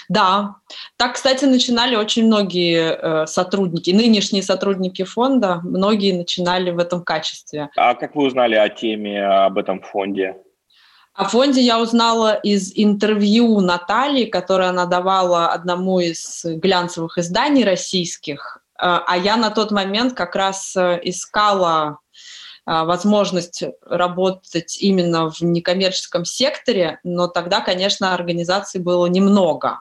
Да, 0.08 0.56
так, 0.96 1.14
кстати, 1.14 1.44
начинали 1.44 1.96
очень 1.96 2.26
многие 2.26 2.96
э, 3.22 3.26
сотрудники, 3.26 3.90
нынешние 3.90 4.42
сотрудники 4.42 5.04
фонда, 5.04 5.60
многие 5.62 6.12
начинали 6.12 6.70
в 6.70 6.78
этом 6.78 7.02
качестве. 7.02 7.70
А 7.76 7.94
как 7.94 8.14
вы 8.14 8.24
узнали 8.26 8.54
о 8.54 8.68
теме, 8.68 9.24
об 9.24 9.58
этом 9.58 9.80
фонде? 9.80 10.36
О 11.14 11.24
фонде 11.24 11.60
я 11.60 11.78
узнала 11.78 12.34
из 12.34 12.72
интервью 12.74 13.60
Натальи, 13.60 14.24
которое 14.24 14.70
она 14.70 14.86
давала 14.86 15.48
одному 15.48 16.00
из 16.00 16.42
глянцевых 16.44 17.18
изданий 17.18 17.64
российских. 17.64 18.62
Э, 18.80 19.00
а 19.06 19.16
я 19.18 19.36
на 19.36 19.50
тот 19.50 19.70
момент 19.70 20.14
как 20.14 20.34
раз 20.34 20.74
э, 20.74 21.00
искала 21.02 21.98
э, 22.66 22.82
возможность 22.84 23.62
работать 23.84 24.78
именно 24.80 25.30
в 25.30 25.42
некоммерческом 25.42 26.24
секторе, 26.24 26.98
но 27.04 27.28
тогда, 27.28 27.60
конечно, 27.60 28.14
организаций 28.14 28.80
было 28.80 29.06
немного. 29.06 29.80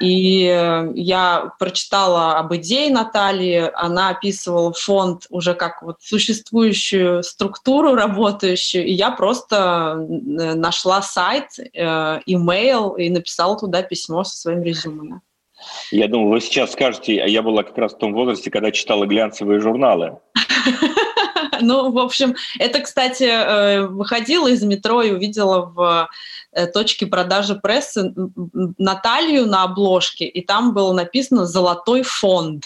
И 0.00 0.44
э, 0.44 0.92
я 0.94 1.52
прочитала 1.58 2.38
об 2.38 2.54
идее 2.54 2.90
Натальи, 2.90 3.70
она 3.74 4.10
описывала 4.10 4.72
фонд 4.72 5.26
уже 5.30 5.54
как 5.54 5.82
вот 5.82 5.96
существующую 6.00 7.22
структуру 7.22 7.94
работающую, 7.94 8.86
и 8.86 8.92
я 8.92 9.10
просто 9.10 9.96
э, 9.98 10.54
нашла 10.54 11.02
сайт, 11.02 11.58
э, 11.58 12.20
имейл 12.26 12.90
и 12.90 13.10
написала 13.10 13.58
туда 13.58 13.82
письмо 13.82 14.24
со 14.24 14.36
своим 14.36 14.62
резюме. 14.62 15.20
Я 15.90 16.06
думаю, 16.06 16.30
вы 16.30 16.40
сейчас 16.40 16.72
скажете, 16.72 17.14
я 17.14 17.42
была 17.42 17.64
как 17.64 17.76
раз 17.78 17.94
в 17.94 17.98
том 17.98 18.12
возрасте, 18.12 18.50
когда 18.50 18.70
читала 18.70 19.06
глянцевые 19.06 19.58
журналы. 19.60 20.18
Ну, 21.68 21.90
в 21.90 21.98
общем, 21.98 22.34
это, 22.58 22.80
кстати, 22.80 23.86
выходила 23.86 24.48
из 24.48 24.62
метро 24.62 25.02
и 25.02 25.12
увидела 25.12 25.66
в 25.66 26.08
Э, 26.50 26.66
точки 26.66 27.04
продажи 27.04 27.54
прессы 27.56 28.12
Наталью 28.78 29.46
на 29.46 29.64
обложке, 29.64 30.24
и 30.24 30.44
там 30.44 30.72
было 30.72 30.92
написано 30.92 31.44
«Золотой 31.44 32.02
фонд». 32.02 32.64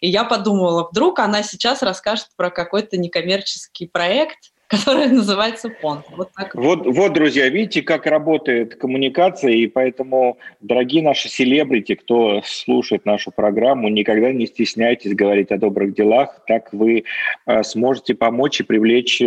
И 0.00 0.08
я 0.08 0.24
подумала, 0.24 0.88
вдруг 0.90 1.18
она 1.18 1.42
сейчас 1.42 1.82
расскажет 1.82 2.28
про 2.36 2.50
какой-то 2.50 2.98
некоммерческий 2.98 3.88
проект, 3.88 4.51
которая 4.72 5.08
называется 5.08 5.70
фонд. 5.80 6.06
Вот, 6.16 6.30
так. 6.34 6.54
вот, 6.54 6.86
вот, 6.86 7.12
друзья, 7.12 7.48
видите, 7.48 7.82
как 7.82 8.06
работает 8.06 8.76
коммуникация, 8.76 9.52
и 9.52 9.66
поэтому, 9.66 10.38
дорогие 10.60 11.02
наши 11.02 11.28
селебрити, 11.28 11.94
кто 11.94 12.42
слушает 12.44 13.04
нашу 13.04 13.30
программу, 13.30 13.88
никогда 13.88 14.32
не 14.32 14.46
стесняйтесь 14.46 15.14
говорить 15.14 15.50
о 15.50 15.58
добрых 15.58 15.94
делах, 15.94 16.40
так 16.46 16.72
вы 16.72 17.04
э, 17.46 17.62
сможете 17.62 18.14
помочь 18.14 18.60
и 18.60 18.64
привлечь 18.64 19.22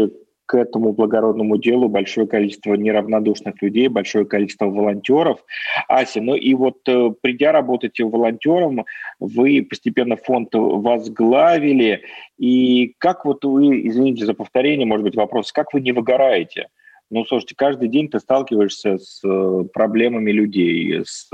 к 0.45 0.55
этому 0.55 0.93
благородному 0.93 1.57
делу 1.57 1.89
большое 1.89 2.27
количество 2.27 2.75
неравнодушных 2.75 3.61
людей, 3.61 3.87
большое 3.87 4.25
количество 4.25 4.65
волонтеров. 4.65 5.43
Ася, 5.87 6.21
ну 6.21 6.35
и 6.35 6.53
вот 6.53 6.77
э, 6.87 7.11
придя 7.21 7.51
работать 7.51 7.99
волонтером, 7.99 8.85
вы 9.19 9.65
постепенно 9.67 10.17
фонд 10.17 10.49
возглавили. 10.53 12.03
И 12.37 12.95
как 12.99 13.25
вот 13.25 13.43
вы, 13.43 13.87
извините 13.87 14.25
за 14.25 14.33
повторение, 14.33 14.85
может 14.85 15.03
быть, 15.03 15.15
вопрос, 15.15 15.51
как 15.51 15.73
вы 15.73 15.81
не 15.81 15.91
выгораете? 15.91 16.67
Ну, 17.09 17.23
слушайте, 17.25 17.55
каждый 17.55 17.87
день 17.89 18.09
ты 18.09 18.19
сталкиваешься 18.19 18.97
с 18.97 19.21
э, 19.23 19.63
проблемами 19.73 20.31
людей, 20.31 21.03
с 21.05 21.29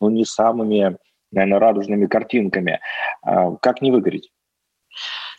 ну, 0.00 0.10
не 0.10 0.24
самыми, 0.24 0.96
наверное, 1.30 1.58
радужными 1.58 2.06
картинками. 2.06 2.80
А 3.22 3.56
как 3.56 3.80
не 3.80 3.90
выгореть? 3.90 4.30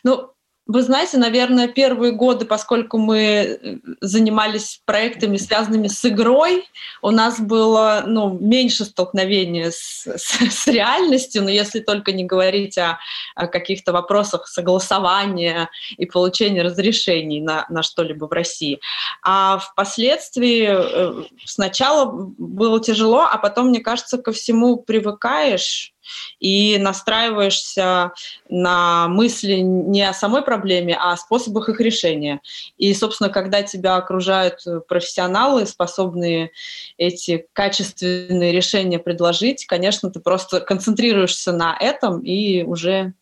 Ну, 0.04 0.30
вы 0.66 0.82
знаете, 0.82 1.16
наверное, 1.16 1.68
первые 1.68 2.12
годы, 2.12 2.44
поскольку 2.44 2.98
мы 2.98 3.18
э, 3.18 3.76
занимались 4.00 4.80
проектами, 4.84 5.36
связанными 5.36 5.86
с 5.86 6.04
игрой, 6.04 6.68
у 7.02 7.10
нас 7.10 7.40
было 7.40 8.02
ну, 8.06 8.36
меньше 8.36 8.84
столкновения 8.84 9.70
с, 9.70 10.06
с, 10.06 10.40
с 10.40 10.66
реальностью, 10.66 11.44
но 11.44 11.50
если 11.50 11.78
только 11.78 12.10
не 12.10 12.24
говорить 12.24 12.78
о, 12.78 12.98
о 13.36 13.46
каких-то 13.46 13.92
вопросах 13.92 14.48
согласования 14.48 15.70
и 15.96 16.06
получения 16.06 16.62
разрешений 16.62 17.40
на, 17.40 17.66
на 17.68 17.84
что-либо 17.84 18.26
в 18.26 18.32
России. 18.32 18.80
А 19.22 19.58
впоследствии 19.58 20.66
э, 20.68 21.24
сначала 21.44 22.10
было 22.38 22.80
тяжело, 22.80 23.20
а 23.20 23.38
потом, 23.38 23.68
мне 23.68 23.80
кажется, 23.80 24.18
ко 24.18 24.32
всему 24.32 24.78
привыкаешь, 24.78 25.92
и 26.40 26.78
настраиваешься 26.78 28.12
на 28.48 29.08
мысли 29.08 29.56
не 29.56 30.02
о 30.02 30.12
самой 30.12 30.42
проблеме, 30.42 30.96
а 31.00 31.12
о 31.12 31.16
способах 31.16 31.68
их 31.68 31.80
решения. 31.80 32.40
И, 32.76 32.92
собственно, 32.94 33.30
когда 33.30 33.62
тебя 33.62 33.96
окружают 33.96 34.64
профессионалы, 34.88 35.66
способные 35.66 36.50
эти 36.96 37.46
качественные 37.52 38.52
решения 38.52 38.98
предложить, 38.98 39.66
конечно, 39.66 40.10
ты 40.10 40.20
просто 40.20 40.60
концентрируешься 40.60 41.52
на 41.52 41.76
этом 41.78 42.20
и 42.20 42.62
уже 42.62 43.14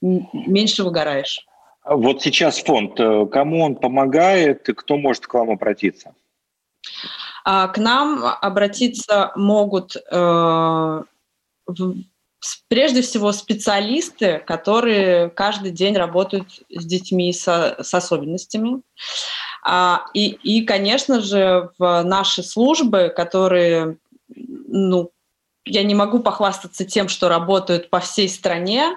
меньше 0.00 0.84
выгораешь. 0.84 1.46
Вот 1.84 2.22
сейчас 2.22 2.58
фонд, 2.58 2.98
э, 3.00 3.26
кому 3.26 3.64
он 3.64 3.74
помогает, 3.74 4.68
и 4.68 4.72
кто 4.72 4.96
может 4.96 5.26
к 5.26 5.34
вам 5.34 5.50
обратиться? 5.50 6.14
А, 7.44 7.68
к 7.68 7.78
нам 7.78 8.24
обратиться 8.40 9.32
могут 9.34 9.96
э, 9.96 11.02
прежде 12.68 13.02
всего 13.02 13.32
специалисты, 13.32 14.42
которые 14.46 15.30
каждый 15.30 15.70
день 15.70 15.96
работают 15.96 16.48
с 16.70 16.84
детьми 16.84 17.32
со, 17.32 17.76
с 17.80 17.94
особенностями. 17.94 18.82
А, 19.64 20.04
и, 20.12 20.28
и, 20.28 20.64
конечно 20.64 21.20
же, 21.20 21.70
в 21.78 22.02
наши 22.02 22.42
службы, 22.42 23.12
которые, 23.14 23.98
ну, 24.34 25.10
я 25.64 25.84
не 25.84 25.94
могу 25.94 26.18
похвастаться 26.18 26.84
тем, 26.84 27.08
что 27.08 27.28
работают 27.28 27.88
по 27.90 28.00
всей 28.00 28.28
стране, 28.28 28.96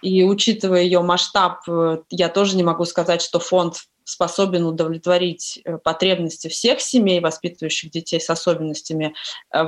и 0.00 0.24
учитывая 0.24 0.82
ее 0.82 1.02
масштаб, 1.02 1.60
э, 1.68 1.98
я 2.08 2.28
тоже 2.30 2.56
не 2.56 2.62
могу 2.62 2.86
сказать, 2.86 3.20
что 3.20 3.38
фонд 3.38 3.82
способен 4.08 4.64
удовлетворить 4.64 5.60
э, 5.64 5.76
потребности 5.76 6.48
всех 6.48 6.80
семей, 6.80 7.20
воспитывающих 7.20 7.90
детей 7.90 8.18
с 8.18 8.30
особенностями, 8.30 9.14
э, 9.52 9.62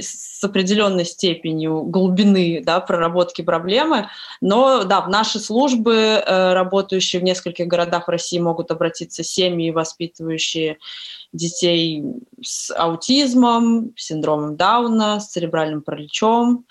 с 0.00 0.44
определенной 0.44 1.04
степенью 1.04 1.82
глубины 1.82 2.62
да, 2.64 2.78
проработки 2.78 3.42
проблемы. 3.42 4.08
Но 4.40 4.84
да, 4.84 5.00
в 5.00 5.08
наши 5.08 5.40
службы, 5.40 5.94
э, 5.94 6.52
работающие 6.52 7.20
в 7.20 7.24
нескольких 7.24 7.66
городах 7.66 8.06
России, 8.06 8.38
могут 8.38 8.70
обратиться 8.70 9.24
семьи, 9.24 9.72
воспитывающие 9.72 10.78
детей 11.32 12.04
с 12.40 12.72
аутизмом, 12.72 13.92
синдромом 13.96 14.56
Дауна, 14.56 15.18
с 15.18 15.30
церебральным 15.30 15.82
параличом, 15.82 16.64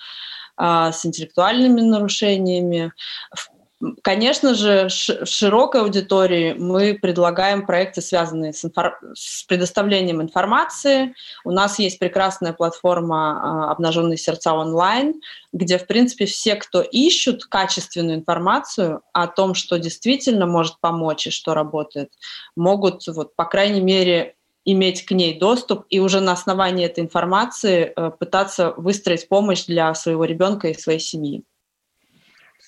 с 0.58 1.06
интеллектуальными 1.06 1.80
нарушениями. 1.82 2.92
В 3.34 3.59
Конечно 4.02 4.56
же, 4.56 4.90
широкой 4.90 5.82
аудитории 5.82 6.54
мы 6.54 7.00
предлагаем 7.02 7.66
проекты, 7.66 8.02
связанные 8.02 8.52
с, 8.52 8.66
инфор... 8.66 9.00
с 9.14 9.44
предоставлением 9.44 10.22
информации. 10.22 11.16
У 11.46 11.52
нас 11.52 11.80
есть 11.80 11.98
прекрасная 11.98 12.52
платформа 12.52 13.68
а, 13.68 13.72
«Обнаженные 13.72 14.18
сердца 14.18 14.54
онлайн», 14.54 15.22
где, 15.54 15.78
в 15.78 15.88
принципе, 15.88 16.26
все, 16.26 16.56
кто 16.56 16.82
ищут 16.82 17.46
качественную 17.46 18.18
информацию 18.18 19.02
о 19.14 19.28
том, 19.28 19.54
что 19.54 19.80
действительно 19.80 20.46
может 20.46 20.82
помочь 20.82 21.28
и 21.28 21.32
что 21.32 21.54
работает, 21.54 22.12
могут, 22.58 23.08
вот, 23.08 23.34
по 23.38 23.46
крайней 23.46 23.82
мере, 23.82 24.36
иметь 24.66 25.06
к 25.06 25.12
ней 25.12 25.40
доступ 25.40 25.86
и 25.90 26.02
уже 26.02 26.20
на 26.20 26.34
основании 26.34 26.86
этой 26.86 27.02
информации 27.02 27.94
э, 27.96 28.12
пытаться 28.12 28.74
выстроить 28.76 29.30
помощь 29.30 29.66
для 29.66 29.94
своего 29.96 30.26
ребенка 30.26 30.68
и 30.68 30.78
своей 30.78 31.00
семьи. 31.00 31.46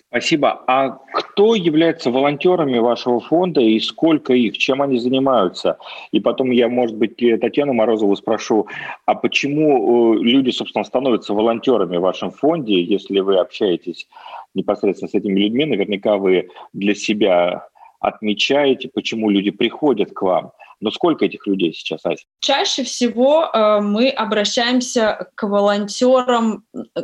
Спасибо. 0.09 0.63
А 0.67 0.99
кто 1.13 1.55
является 1.55 2.11
волонтерами 2.11 2.79
вашего 2.79 3.19
фонда 3.19 3.61
и 3.61 3.79
сколько 3.79 4.33
их, 4.33 4.57
чем 4.57 4.81
они 4.81 4.99
занимаются? 4.99 5.77
И 6.11 6.19
потом 6.19 6.51
я, 6.51 6.67
может 6.67 6.97
быть, 6.97 7.17
Татьяну 7.17 7.73
Морозову 7.73 8.15
спрошу, 8.15 8.67
а 9.05 9.15
почему 9.15 10.15
э, 10.15 10.23
люди, 10.23 10.49
собственно, 10.51 10.83
становятся 10.83 11.33
волонтерами 11.33 11.97
в 11.97 12.01
вашем 12.01 12.31
фонде, 12.31 12.81
если 12.81 13.19
вы 13.19 13.37
общаетесь 13.37 14.07
непосредственно 14.53 15.09
с 15.09 15.13
этими 15.13 15.39
людьми, 15.39 15.65
наверняка 15.65 16.17
вы 16.17 16.49
для 16.73 16.95
себя 16.95 17.67
отмечаете, 17.99 18.89
почему 18.93 19.29
люди 19.29 19.51
приходят 19.51 20.11
к 20.11 20.21
вам. 20.23 20.51
Но 20.81 20.89
сколько 20.89 21.25
этих 21.25 21.45
людей 21.45 21.73
сейчас, 21.73 22.03
Ася? 22.03 22.25
Чаще 22.39 22.83
всего 22.83 23.45
э, 23.45 23.79
мы 23.81 24.09
обращаемся 24.09 25.29
к 25.35 25.47
волонтерам, 25.47 26.63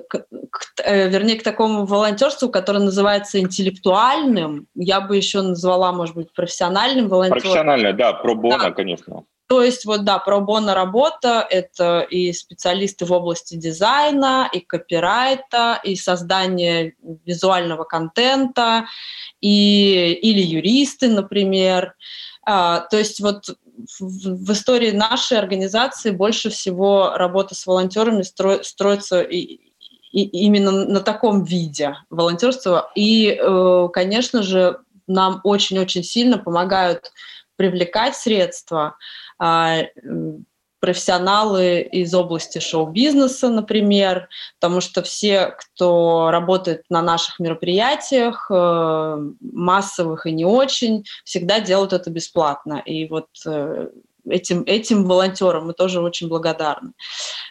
к, 0.10 0.26
к, 0.58 0.82
э, 0.84 1.10
вернее, 1.10 1.38
к 1.38 1.44
такому 1.44 1.86
волонтерству, 1.86 2.50
которое 2.50 2.80
называется 2.80 3.40
интеллектуальным. 3.40 4.68
Я 4.76 5.02
бы 5.02 5.16
еще 5.16 5.42
назвала, 5.42 5.92
может 5.92 6.16
быть, 6.16 6.34
профессиональным 6.34 7.08
волонтером. 7.08 7.42
Профессиональное, 7.42 7.94
да, 7.94 8.14
пробона, 8.14 8.58
да. 8.60 8.72
конечно. 8.72 9.24
То 9.48 9.64
есть 9.64 9.86
вот 9.86 10.04
да, 10.04 10.20
пробона 10.20 10.74
работа— 10.74 11.46
это 11.50 12.02
и 12.02 12.34
специалисты 12.34 13.06
в 13.06 13.14
области 13.14 13.56
дизайна, 13.56 14.50
и 14.52 14.60
копирайта, 14.60 15.80
и 15.84 15.96
создания 15.96 16.96
визуального 17.26 17.86
контента, 17.86 18.88
и, 19.40 20.20
или 20.22 20.42
юристы, 20.42 21.08
например. 21.08 21.96
А, 22.46 22.82
то 22.82 22.98
есть 22.98 23.22
вот 23.22 23.48
в, 24.00 24.02
в 24.02 24.52
истории 24.52 24.92
нашей 24.92 25.38
организации 25.38 26.12
больше 26.12 26.50
всего 26.50 27.14
работа 27.16 27.56
с 27.56 27.66
волонтерами 27.66 28.24
стро, 28.24 28.64
строится 28.64 29.22
и, 29.22 29.68
и, 30.12 30.24
именно 30.24 30.72
на 30.72 31.00
таком 31.02 31.44
виде 31.44 31.98
волонтерства. 32.10 32.92
И, 32.96 33.38
э, 33.40 33.88
конечно 33.94 34.44
же, 34.44 34.80
нам 35.08 35.42
очень-очень 35.44 36.04
сильно 36.04 36.38
помогают 36.38 37.12
привлекать 37.56 38.16
средства 38.16 38.98
а, 39.40 39.80
профессионалы 40.80 41.82
из 41.82 42.14
области 42.14 42.60
шоу-бизнеса, 42.60 43.50
например, 43.50 44.30
потому 44.60 44.80
что 44.80 45.02
все, 45.02 45.56
кто 45.58 46.30
работает 46.32 46.84
на 46.90 47.02
наших 47.02 47.40
мероприятиях, 47.40 48.48
э, 48.52 49.18
массовых 49.42 50.28
и 50.28 50.32
не 50.32 50.46
очень, 50.46 51.04
всегда 51.24 51.60
делают 51.60 51.94
это 51.94 52.12
бесплатно. 52.12 52.82
И 52.86 53.08
вот 53.08 53.28
э, 53.48 53.88
этим, 54.30 54.64
этим 54.66 55.06
волонтерам 55.06 55.68
мы 55.68 55.74
тоже 55.74 56.02
очень 56.02 56.28
благодарны. 56.28 56.94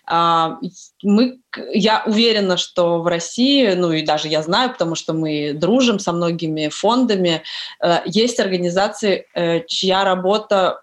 А, 0.06 0.58
мы, 1.02 1.38
я 1.72 2.02
уверена, 2.06 2.56
что 2.56 3.00
в 3.00 3.06
России, 3.06 3.74
ну 3.74 3.92
и 3.92 4.02
даже 4.02 4.28
я 4.28 4.42
знаю, 4.42 4.72
потому 4.72 4.94
что 4.94 5.12
мы 5.12 5.52
дружим 5.54 5.98
со 5.98 6.12
многими 6.12 6.68
фондами, 6.68 7.42
э, 7.82 7.98
есть 8.06 8.40
организации, 8.40 9.26
чья 9.66 10.04
работа 10.04 10.80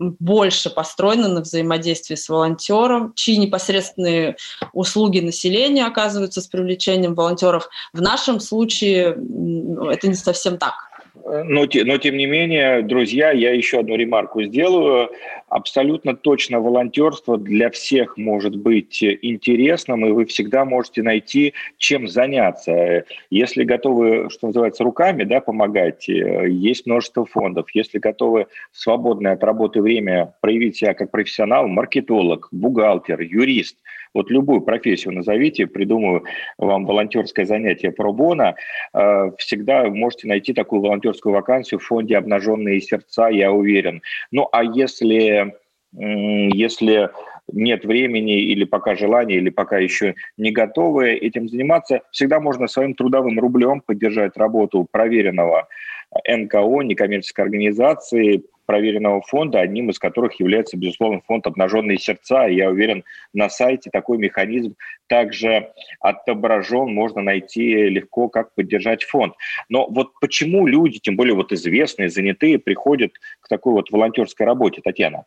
больше 0.00 0.70
построена 0.70 1.28
на 1.28 1.42
взаимодействии 1.42 2.14
с 2.14 2.28
волонтером, 2.28 3.12
чьи 3.14 3.36
непосредственные 3.36 4.36
услуги 4.72 5.20
населения 5.20 5.84
оказываются 5.84 6.40
с 6.40 6.46
привлечением 6.46 7.14
волонтеров. 7.14 7.68
В 7.92 8.00
нашем 8.00 8.40
случае 8.40 9.10
это 9.92 10.08
не 10.08 10.14
совсем 10.14 10.56
так. 10.56 10.89
Но, 11.30 11.66
но 11.84 11.98
тем 11.98 12.16
не 12.16 12.26
менее, 12.26 12.82
друзья, 12.82 13.30
я 13.30 13.52
еще 13.52 13.80
одну 13.80 13.96
ремарку 13.96 14.42
сделаю. 14.42 15.10
Абсолютно 15.48 16.16
точно 16.16 16.60
волонтерство 16.60 17.38
для 17.38 17.70
всех 17.70 18.16
может 18.16 18.56
быть 18.56 19.02
интересным, 19.02 20.06
и 20.06 20.10
вы 20.10 20.26
всегда 20.26 20.64
можете 20.64 21.02
найти, 21.02 21.54
чем 21.78 22.08
заняться. 22.08 23.04
Если 23.30 23.64
готовы, 23.64 24.28
что 24.30 24.48
называется, 24.48 24.84
руками 24.84 25.24
да, 25.24 25.40
помогать, 25.40 26.08
э, 26.08 26.48
есть 26.48 26.86
множество 26.86 27.24
фондов. 27.26 27.66
Если 27.74 27.98
готовы 27.98 28.46
свободное 28.72 29.32
от 29.32 29.44
работы 29.44 29.82
время 29.82 30.34
проявить 30.40 30.78
себя 30.78 30.94
как 30.94 31.10
профессионал, 31.10 31.68
маркетолог, 31.68 32.48
бухгалтер, 32.50 33.20
юрист– 33.20 33.76
вот 34.14 34.30
любую 34.30 34.62
профессию 34.62 35.14
назовите, 35.14 35.66
придумаю 35.66 36.24
вам 36.58 36.86
волонтерское 36.86 37.44
занятие 37.44 37.92
пробона, 37.92 38.54
э, 38.92 39.30
всегда 39.38 39.84
можете 39.88 40.28
найти 40.28 40.52
такую 40.52 40.82
волонтерскую 40.82 41.34
вакансию 41.34 41.80
в 41.80 41.84
фонде 41.84 42.16
«Обнаженные 42.16 42.80
сердца», 42.80 43.28
я 43.28 43.52
уверен. 43.52 44.02
Ну, 44.30 44.48
а 44.52 44.64
если, 44.64 45.54
если 45.92 47.10
нет 47.52 47.84
времени 47.84 48.40
или 48.40 48.64
пока 48.64 48.94
желания, 48.94 49.36
или 49.36 49.50
пока 49.50 49.78
еще 49.78 50.14
не 50.36 50.50
готовы 50.50 51.12
этим 51.12 51.48
заниматься, 51.48 52.00
всегда 52.10 52.40
можно 52.40 52.66
своим 52.66 52.94
трудовым 52.94 53.38
рублем 53.38 53.80
поддержать 53.80 54.36
работу 54.36 54.86
проверенного 54.90 55.68
НКО, 56.26 56.82
некоммерческой 56.82 57.44
организации, 57.44 58.42
проверенного 58.66 59.20
фонда, 59.22 59.60
одним 59.60 59.90
из 59.90 59.98
которых 59.98 60.38
является, 60.38 60.76
безусловно, 60.76 61.20
фонд 61.26 61.48
«Обнаженные 61.48 61.98
сердца». 61.98 62.46
И 62.46 62.54
я 62.54 62.70
уверен, 62.70 63.02
на 63.32 63.50
сайте 63.50 63.90
такой 63.90 64.18
механизм 64.18 64.76
также 65.08 65.72
отображен, 65.98 66.94
можно 66.94 67.20
найти 67.20 67.88
легко, 67.88 68.28
как 68.28 68.54
поддержать 68.54 69.02
фонд. 69.02 69.34
Но 69.68 69.88
вот 69.88 70.12
почему 70.20 70.68
люди, 70.68 71.00
тем 71.00 71.16
более 71.16 71.34
вот 71.34 71.50
известные, 71.50 72.10
занятые, 72.10 72.60
приходят 72.60 73.10
к 73.40 73.48
такой 73.48 73.72
вот 73.72 73.90
волонтерской 73.90 74.46
работе, 74.46 74.80
Татьяна? 74.84 75.24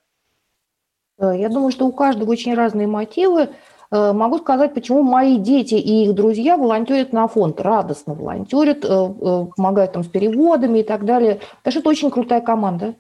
Я 1.20 1.50
думаю, 1.50 1.72
что 1.72 1.86
у 1.86 1.92
каждого 1.92 2.32
очень 2.32 2.54
разные 2.54 2.88
мотивы. 2.88 3.50
Э, 3.94 4.12
могу 4.14 4.40
сказать, 4.40 4.74
почему 4.74 5.04
мои 5.04 5.38
дети 5.38 5.76
и 5.76 6.06
их 6.06 6.16
друзья 6.16 6.58
волонтерят 6.58 7.14
на 7.14 7.28
фонд, 7.28 7.62
радостно 7.62 8.16
волонтерят, 8.16 8.84
э, 8.84 9.46
помогают 9.56 9.94
там 9.94 10.04
с 10.04 10.08
переводами 10.08 10.80
и 10.80 10.84
так 10.84 11.06
далее. 11.06 11.40
Потому 11.58 11.72
что 11.72 11.80
это 11.80 11.90
очень 11.90 12.12
крутая 12.12 12.42
команда 12.42 12.96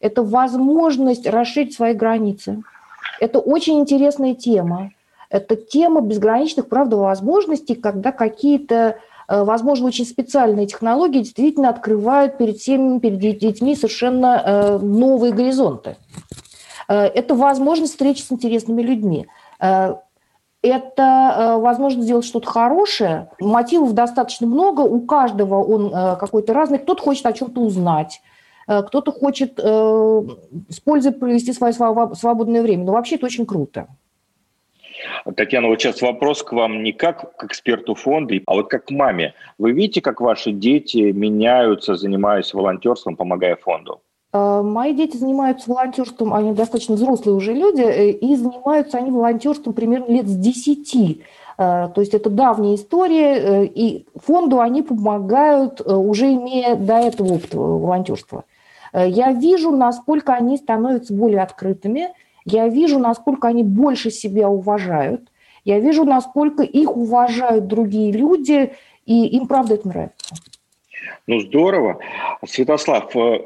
это 0.00 0.22
возможность 0.22 1.26
расширить 1.26 1.74
свои 1.74 1.92
границы. 1.92 2.62
Это 3.20 3.38
очень 3.38 3.78
интересная 3.78 4.34
тема. 4.34 4.90
Это 5.28 5.54
тема 5.54 6.00
безграничных, 6.00 6.68
правда, 6.68 6.96
возможностей, 6.96 7.74
когда 7.74 8.10
какие-то, 8.10 8.96
э, 9.28 9.44
возможно, 9.44 9.86
очень 9.86 10.06
специальные 10.06 10.66
технологии 10.66 11.20
действительно 11.20 11.68
открывают 11.68 12.38
перед 12.38 12.60
семьями, 12.60 12.98
перед 12.98 13.38
детьми 13.38 13.76
совершенно 13.76 14.42
э, 14.44 14.78
новые 14.78 15.32
горизонты. 15.32 15.96
Э, 16.88 17.02
это 17.02 17.34
возможность 17.34 17.92
встречи 17.92 18.22
с 18.22 18.32
интересными 18.32 18.82
людьми. 18.82 19.26
Это 20.62 21.56
возможность 21.58 22.04
сделать 22.04 22.24
что-то 22.24 22.48
хорошее. 22.48 23.30
Мотивов 23.40 23.94
достаточно 23.94 24.46
много, 24.46 24.82
у 24.82 25.00
каждого 25.00 25.62
он 25.62 25.90
какой-то 26.18 26.52
разный. 26.52 26.78
Кто-то 26.78 27.02
хочет 27.02 27.24
о 27.24 27.32
чем-то 27.32 27.60
узнать, 27.60 28.20
Э, 28.70 28.82
кто-то 28.82 29.10
хочет 29.10 29.58
э, 29.58 30.22
с 30.68 30.80
пользой 30.80 31.12
провести 31.12 31.52
свое 31.52 31.72
свободное 31.72 32.62
время. 32.62 32.84
Но 32.84 32.92
вообще 32.92 33.16
это 33.16 33.26
очень 33.26 33.44
круто. 33.44 33.88
Татьяна, 35.34 35.68
вот 35.68 35.80
сейчас 35.80 36.02
вопрос 36.02 36.42
к 36.42 36.52
вам 36.52 36.82
не 36.82 36.92
как 36.92 37.36
к 37.36 37.44
эксперту 37.44 37.94
фонда, 37.94 38.34
а 38.46 38.54
вот 38.54 38.68
как 38.68 38.86
к 38.86 38.90
маме. 38.90 39.34
Вы 39.58 39.72
видите, 39.72 40.02
как 40.02 40.20
ваши 40.20 40.52
дети 40.52 41.10
меняются, 41.10 41.96
занимаясь 41.96 42.54
волонтерством, 42.54 43.16
помогая 43.16 43.56
фонду? 43.56 44.02
Э, 44.32 44.62
мои 44.62 44.94
дети 44.94 45.16
занимаются 45.16 45.70
волонтерством, 45.70 46.34
они 46.34 46.52
достаточно 46.52 46.94
взрослые 46.94 47.36
уже 47.36 47.52
люди, 47.52 48.10
и 48.10 48.36
занимаются 48.36 48.98
они 48.98 49.10
волонтерством 49.10 49.72
примерно 49.72 50.12
лет 50.12 50.26
с 50.26 50.36
10. 50.36 51.22
То 51.56 51.92
есть 51.96 52.14
это 52.14 52.30
давняя 52.30 52.74
история, 52.74 53.66
и 53.66 54.06
фонду 54.14 54.60
они 54.60 54.80
помогают, 54.80 55.82
уже 55.82 56.32
имея 56.32 56.74
до 56.74 56.94
этого 56.94 57.34
опыт 57.34 57.52
волонтерства. 57.52 58.44
Э, 58.92 59.08
я 59.08 59.32
вижу, 59.32 59.70
насколько 59.70 60.32
они 60.32 60.56
становятся 60.56 61.14
более 61.14 61.42
открытыми, 61.42 62.08
я 62.44 62.68
вижу, 62.68 62.98
насколько 62.98 63.48
они 63.48 63.62
больше 63.62 64.10
себя 64.10 64.48
уважают, 64.48 65.28
я 65.64 65.78
вижу, 65.78 66.04
насколько 66.04 66.62
их 66.62 66.96
уважают 66.96 67.66
другие 67.66 68.12
люди, 68.12 68.72
и 69.04 69.26
им, 69.26 69.46
правда, 69.46 69.74
это 69.74 69.88
нравится. 69.88 70.34
Ну, 71.26 71.40
здорово. 71.40 71.98
Святослав, 72.46 73.14
э, 73.14 73.40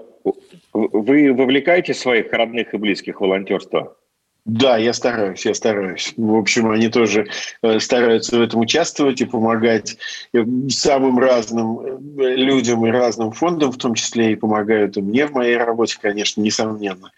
вы 0.75 1.33
вовлекаете 1.33 1.95
своих 1.95 2.33
родных 2.33 2.75
и 2.75 2.77
близких 2.77 3.17
в 3.17 3.21
волонтерство? 3.21 3.97
Да, 4.45 4.77
я 4.77 4.93
стараюсь, 4.93 5.47
я 5.47 5.55
стараюсь. 5.55 6.13
В 6.19 6.35
общем, 6.35 6.71
они 6.71 6.89
тоже 6.89 7.29
э, 7.63 7.81
стараются 7.81 8.37
в 8.37 8.43
этом 8.43 8.61
участвовать 8.61 9.23
и 9.23 9.25
помогать 9.25 9.97
э, 10.35 10.45
самым 10.69 11.19
разным 11.19 11.81
э, 11.81 12.35
людям 12.37 12.85
и 12.85 12.91
разным 12.91 13.33
фондам, 13.33 13.73
в 13.73 13.79
том 13.79 13.95
числе 13.95 14.33
и 14.33 14.37
помогают 14.37 14.99
и 14.99 15.01
мне 15.01 15.27
в 15.27 15.33
моей 15.33 15.57
работе, 15.57 15.97
конечно, 15.99 16.43
несомненно. 16.43 17.11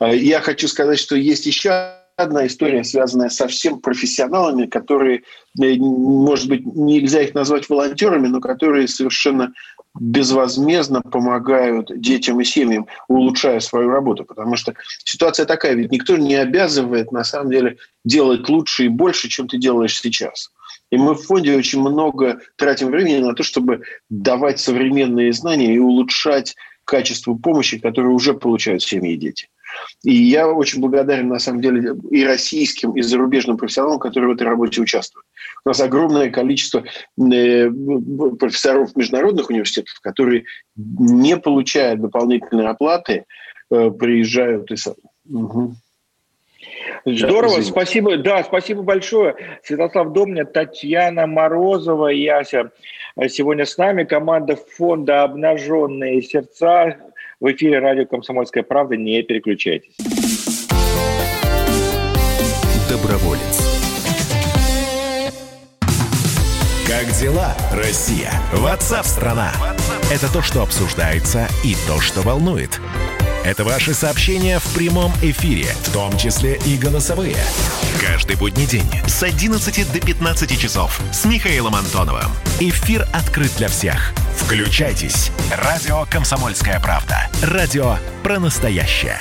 Я 0.00 0.40
хочу 0.40 0.68
сказать, 0.68 1.00
что 1.00 1.16
есть 1.16 1.46
еще 1.46 1.96
одна 2.14 2.46
история, 2.46 2.84
связанная 2.84 3.28
со 3.28 3.48
всем 3.48 3.80
профессионалами, 3.80 4.66
которые, 4.66 5.22
может 5.56 6.48
быть, 6.48 6.64
нельзя 6.64 7.22
их 7.22 7.34
назвать 7.34 7.68
волонтерами, 7.68 8.28
но 8.28 8.40
которые 8.40 8.86
совершенно 8.86 9.52
безвозмездно 9.98 11.02
помогают 11.02 11.90
детям 12.00 12.40
и 12.40 12.44
семьям, 12.44 12.86
улучшая 13.08 13.60
свою 13.60 13.90
работу. 13.90 14.24
Потому 14.24 14.56
что 14.56 14.74
ситуация 15.04 15.46
такая, 15.46 15.74
ведь 15.74 15.92
никто 15.92 16.16
не 16.16 16.34
обязывает, 16.34 17.12
на 17.12 17.24
самом 17.24 17.50
деле, 17.50 17.76
делать 18.04 18.48
лучше 18.48 18.84
и 18.84 18.88
больше, 18.88 19.28
чем 19.28 19.48
ты 19.48 19.58
делаешь 19.58 20.00
сейчас. 20.00 20.50
И 20.90 20.96
мы 20.96 21.14
в 21.14 21.22
фонде 21.22 21.56
очень 21.56 21.80
много 21.80 22.40
тратим 22.56 22.88
времени 22.88 23.18
на 23.18 23.34
то, 23.34 23.42
чтобы 23.42 23.82
давать 24.08 24.60
современные 24.60 25.32
знания 25.32 25.74
и 25.74 25.78
улучшать 25.78 26.54
качество 26.84 27.34
помощи, 27.34 27.78
которую 27.78 28.14
уже 28.14 28.34
получают 28.34 28.82
семьи 28.82 29.12
и 29.12 29.18
дети. 29.18 29.48
И 30.04 30.12
я 30.12 30.48
очень 30.48 30.80
благодарен, 30.80 31.28
на 31.28 31.38
самом 31.38 31.60
деле, 31.60 31.96
и 32.10 32.24
российским, 32.24 32.92
и 32.96 33.02
зарубежным 33.02 33.56
профессионалам, 33.56 33.98
которые 33.98 34.30
в 34.30 34.34
этой 34.34 34.44
работе 34.44 34.80
участвуют. 34.80 35.26
У 35.64 35.68
нас 35.68 35.80
огромное 35.80 36.30
количество 36.30 36.82
э, 36.82 37.70
профессоров 38.38 38.96
международных 38.96 39.50
университетов, 39.50 39.98
которые, 40.00 40.44
не 40.76 41.36
получая 41.36 41.96
дополнительной 41.96 42.68
оплаты, 42.68 43.24
э, 43.70 43.90
приезжают 43.90 44.70
и... 44.70 44.76
Угу. 45.30 45.74
Здорово, 47.04 47.56
да, 47.56 47.62
спасибо. 47.62 48.16
Да, 48.16 48.42
спасибо 48.44 48.82
большое. 48.82 49.36
Святослав 49.62 50.12
Домня, 50.12 50.44
Татьяна 50.44 51.26
Морозова, 51.26 52.08
Яся. 52.08 52.70
Сегодня 53.28 53.64
с 53.64 53.76
нами 53.76 54.04
команда 54.04 54.56
фонда 54.56 55.24
«Обнаженные 55.24 56.22
сердца». 56.22 56.98
В 57.40 57.52
эфире 57.52 57.78
радио 57.78 58.04
«Комсомольская 58.04 58.64
правда». 58.64 58.96
Не 58.96 59.22
переключайтесь. 59.22 59.96
Доброволец. 62.90 63.62
Как 66.88 67.06
дела, 67.20 67.54
Россия? 67.72 68.32
Ватсап-страна! 68.54 69.52
Это 70.12 70.32
то, 70.32 70.42
что 70.42 70.62
обсуждается 70.62 71.46
и 71.64 71.76
то, 71.86 72.00
что 72.00 72.22
волнует. 72.22 72.80
Это 73.44 73.62
ваши 73.62 73.94
сообщения 73.94 74.58
в 74.58 74.74
прямом 74.74 75.12
эфире, 75.22 75.66
в 75.84 75.92
том 75.92 76.16
числе 76.18 76.58
и 76.66 76.76
голосовые. 76.76 77.36
Каждый 78.00 78.36
будний 78.36 78.66
день 78.66 78.90
с 79.06 79.22
11 79.22 79.92
до 79.92 80.04
15 80.04 80.60
часов 80.60 81.00
с 81.12 81.24
Михаилом 81.24 81.76
Антоновым. 81.76 82.32
Эфир 82.58 83.06
открыт 83.14 83.52
для 83.58 83.68
всех. 83.68 84.12
Включайтесь. 84.38 85.30
Радио 85.50 86.04
«Комсомольская 86.10 86.80
правда». 86.80 87.16
Радио 87.42 87.96
про 88.22 88.38
настоящее. 88.38 89.18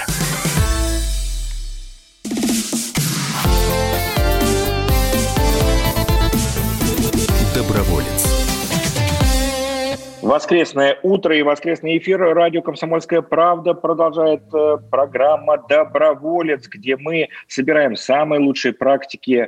Доброволец. 7.54 8.08
Воскресное 10.22 10.98
утро 11.04 11.36
и 11.36 11.42
воскресный 11.42 11.98
эфир 11.98 12.20
радио 12.20 12.62
«Комсомольская 12.62 13.22
правда» 13.22 13.74
продолжает 13.74 14.44
э, 14.54 14.78
программа 14.92 15.58
«Доброволец», 15.58 16.68
где 16.68 16.96
мы 16.96 17.30
собираем 17.48 17.96
самые 17.96 18.40
лучшие 18.40 18.74
практики 18.74 19.48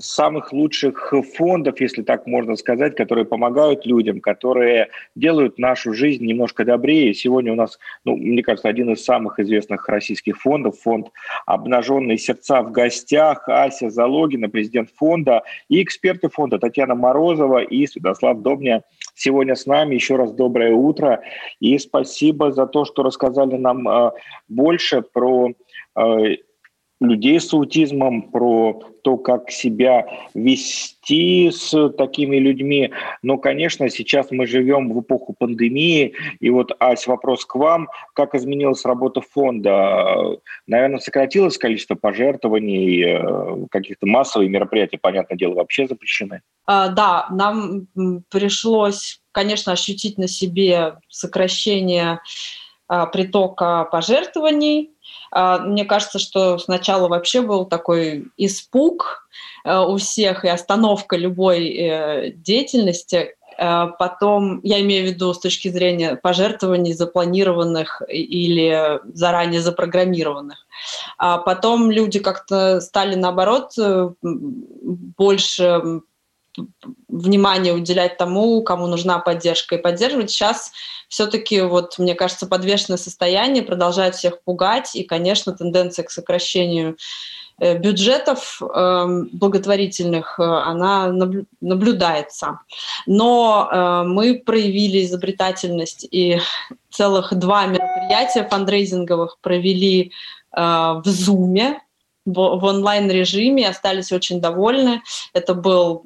самых 0.00 0.52
лучших 0.52 1.12
фондов, 1.36 1.80
если 1.80 2.02
так 2.02 2.26
можно 2.26 2.56
сказать, 2.56 2.96
которые 2.96 3.24
помогают 3.24 3.86
людям, 3.86 4.20
которые 4.20 4.88
делают 5.14 5.58
нашу 5.58 5.92
жизнь 5.92 6.24
немножко 6.24 6.64
добрее. 6.64 7.14
Сегодня 7.14 7.52
у 7.52 7.56
нас, 7.56 7.78
ну, 8.04 8.16
мне 8.16 8.42
кажется, 8.42 8.68
один 8.68 8.90
из 8.92 9.04
самых 9.04 9.38
известных 9.38 9.88
российских 9.88 10.40
фондов, 10.40 10.80
фонд 10.80 11.08
«Обнаженные 11.46 12.18
сердца» 12.18 12.62
в 12.62 12.72
гостях, 12.72 13.48
Ася 13.48 13.90
Залогина, 13.90 14.48
президент 14.48 14.90
фонда, 14.90 15.42
и 15.68 15.82
эксперты 15.82 16.28
фонда 16.28 16.58
Татьяна 16.58 16.94
Морозова 16.94 17.62
и 17.62 17.86
Святослав 17.86 18.40
Добня 18.40 18.82
сегодня 19.14 19.54
с 19.54 19.66
нами. 19.66 19.94
Еще 19.94 20.16
раз 20.16 20.32
доброе 20.32 20.72
утро 20.72 21.20
и 21.60 21.78
спасибо 21.78 22.52
за 22.52 22.66
то, 22.66 22.84
что 22.84 23.02
рассказали 23.02 23.56
нам 23.56 23.88
э, 23.88 24.12
больше 24.48 25.02
про 25.02 25.52
э, 25.96 26.36
людей 27.00 27.40
с 27.40 27.52
аутизмом, 27.52 28.30
про 28.30 28.80
то, 29.02 29.16
как 29.16 29.50
себя 29.50 30.06
вести 30.34 31.50
с 31.50 31.88
такими 31.90 32.36
людьми. 32.36 32.90
Но, 33.22 33.38
конечно, 33.38 33.88
сейчас 33.88 34.30
мы 34.30 34.46
живем 34.46 34.92
в 34.92 35.00
эпоху 35.00 35.34
пандемии. 35.38 36.12
И 36.40 36.50
вот, 36.50 36.72
Ась, 36.78 37.06
вопрос 37.06 37.46
к 37.46 37.54
вам. 37.54 37.88
Как 38.14 38.34
изменилась 38.34 38.84
работа 38.84 39.22
фонда? 39.22 40.38
Наверное, 40.66 40.98
сократилось 40.98 41.56
количество 41.56 41.94
пожертвований, 41.94 43.02
э, 43.02 43.66
каких-то 43.70 44.06
массовых 44.06 44.50
мероприятий, 44.50 44.98
понятное 44.98 45.38
дело, 45.38 45.54
вообще 45.54 45.88
запрещены? 45.88 46.42
А, 46.66 46.88
да, 46.88 47.26
нам 47.30 47.86
пришлось, 48.30 49.20
конечно, 49.32 49.72
ощутить 49.72 50.18
на 50.18 50.28
себе 50.28 50.96
сокращение 51.08 52.20
а, 52.92 53.06
притока 53.06 53.88
пожертвований, 53.90 54.90
мне 55.32 55.84
кажется, 55.84 56.18
что 56.18 56.58
сначала 56.58 57.08
вообще 57.08 57.40
был 57.40 57.64
такой 57.64 58.28
испуг 58.36 59.28
э, 59.64 59.78
у 59.78 59.96
всех 59.96 60.44
и 60.44 60.48
остановка 60.48 61.16
любой 61.16 61.68
э, 61.68 62.30
деятельности. 62.32 63.36
Э, 63.56 63.86
потом, 63.98 64.60
я 64.64 64.80
имею 64.80 65.04
в 65.06 65.10
виду 65.14 65.32
с 65.32 65.38
точки 65.38 65.68
зрения 65.68 66.16
пожертвований 66.16 66.94
запланированных 66.94 68.02
или 68.08 69.00
заранее 69.14 69.60
запрограммированных. 69.60 70.66
А 71.18 71.38
потом 71.38 71.90
люди 71.90 72.18
как-то 72.18 72.80
стали, 72.80 73.14
наоборот, 73.14 73.74
больше 74.22 76.02
внимание 77.08 77.72
уделять 77.72 78.16
тому, 78.16 78.62
кому 78.62 78.86
нужна 78.86 79.18
поддержка, 79.18 79.76
и 79.76 79.82
поддерживать. 79.82 80.30
Сейчас 80.30 80.72
все-таки, 81.08 81.60
вот, 81.62 81.98
мне 81.98 82.14
кажется, 82.14 82.46
подвешенное 82.46 82.98
состояние 82.98 83.62
продолжает 83.62 84.14
всех 84.14 84.42
пугать, 84.42 84.94
и, 84.94 85.04
конечно, 85.04 85.52
тенденция 85.52 86.04
к 86.04 86.10
сокращению 86.10 86.96
э, 87.58 87.78
бюджетов 87.78 88.60
э, 88.62 89.06
благотворительных, 89.32 90.38
э, 90.38 90.42
она 90.42 91.12
наблюдается. 91.60 92.60
Но 93.06 93.68
э, 93.70 94.02
мы 94.04 94.42
проявили 94.44 95.04
изобретательность 95.04 96.06
и 96.10 96.40
целых 96.90 97.34
два 97.34 97.66
мероприятия 97.66 98.46
фандрейзинговых 98.48 99.38
провели 99.40 100.12
в 100.52 101.02
Зуме, 101.04 101.80
в, 102.26 102.64
онлайн-режиме, 102.64 103.68
остались 103.68 104.12
очень 104.12 104.40
довольны. 104.40 105.02
Это 105.32 105.54
был 105.54 106.04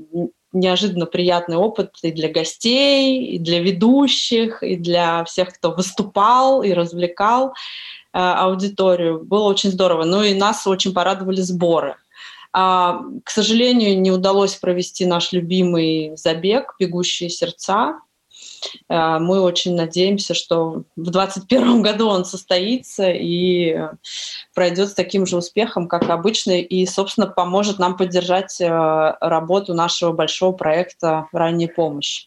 неожиданно 0.52 1.06
приятный 1.06 1.56
опыт 1.56 1.90
и 2.02 2.12
для 2.12 2.28
гостей, 2.28 3.24
и 3.26 3.38
для 3.38 3.60
ведущих, 3.60 4.62
и 4.62 4.76
для 4.76 5.24
всех, 5.24 5.54
кто 5.54 5.72
выступал 5.72 6.62
и 6.62 6.72
развлекал 6.72 7.48
э, 7.48 7.52
аудиторию. 8.18 9.24
Было 9.24 9.48
очень 9.48 9.70
здорово. 9.70 10.04
Ну 10.04 10.22
и 10.22 10.34
нас 10.34 10.66
очень 10.66 10.94
порадовали 10.94 11.40
сборы. 11.40 11.96
А, 12.52 13.00
к 13.24 13.30
сожалению, 13.30 14.00
не 14.00 14.12
удалось 14.12 14.54
провести 14.54 15.04
наш 15.04 15.32
любимый 15.32 16.12
забег 16.16 16.76
«Бегущие 16.78 17.28
сердца», 17.28 17.98
мы 18.88 19.40
очень 19.40 19.74
надеемся, 19.74 20.34
что 20.34 20.84
в 20.96 21.10
2021 21.10 21.82
году 21.82 22.08
он 22.08 22.24
состоится 22.24 23.10
и 23.10 23.76
пройдет 24.54 24.90
с 24.90 24.94
таким 24.94 25.26
же 25.26 25.36
успехом, 25.36 25.88
как 25.88 26.08
обычно, 26.10 26.60
и, 26.60 26.86
собственно, 26.86 27.26
поможет 27.26 27.78
нам 27.78 27.96
поддержать 27.96 28.60
э, 28.60 28.66
работу 29.20 29.74
нашего 29.74 30.12
большого 30.12 30.52
проекта 30.52 31.28
«Ранняя 31.32 31.68
помощь». 31.68 32.26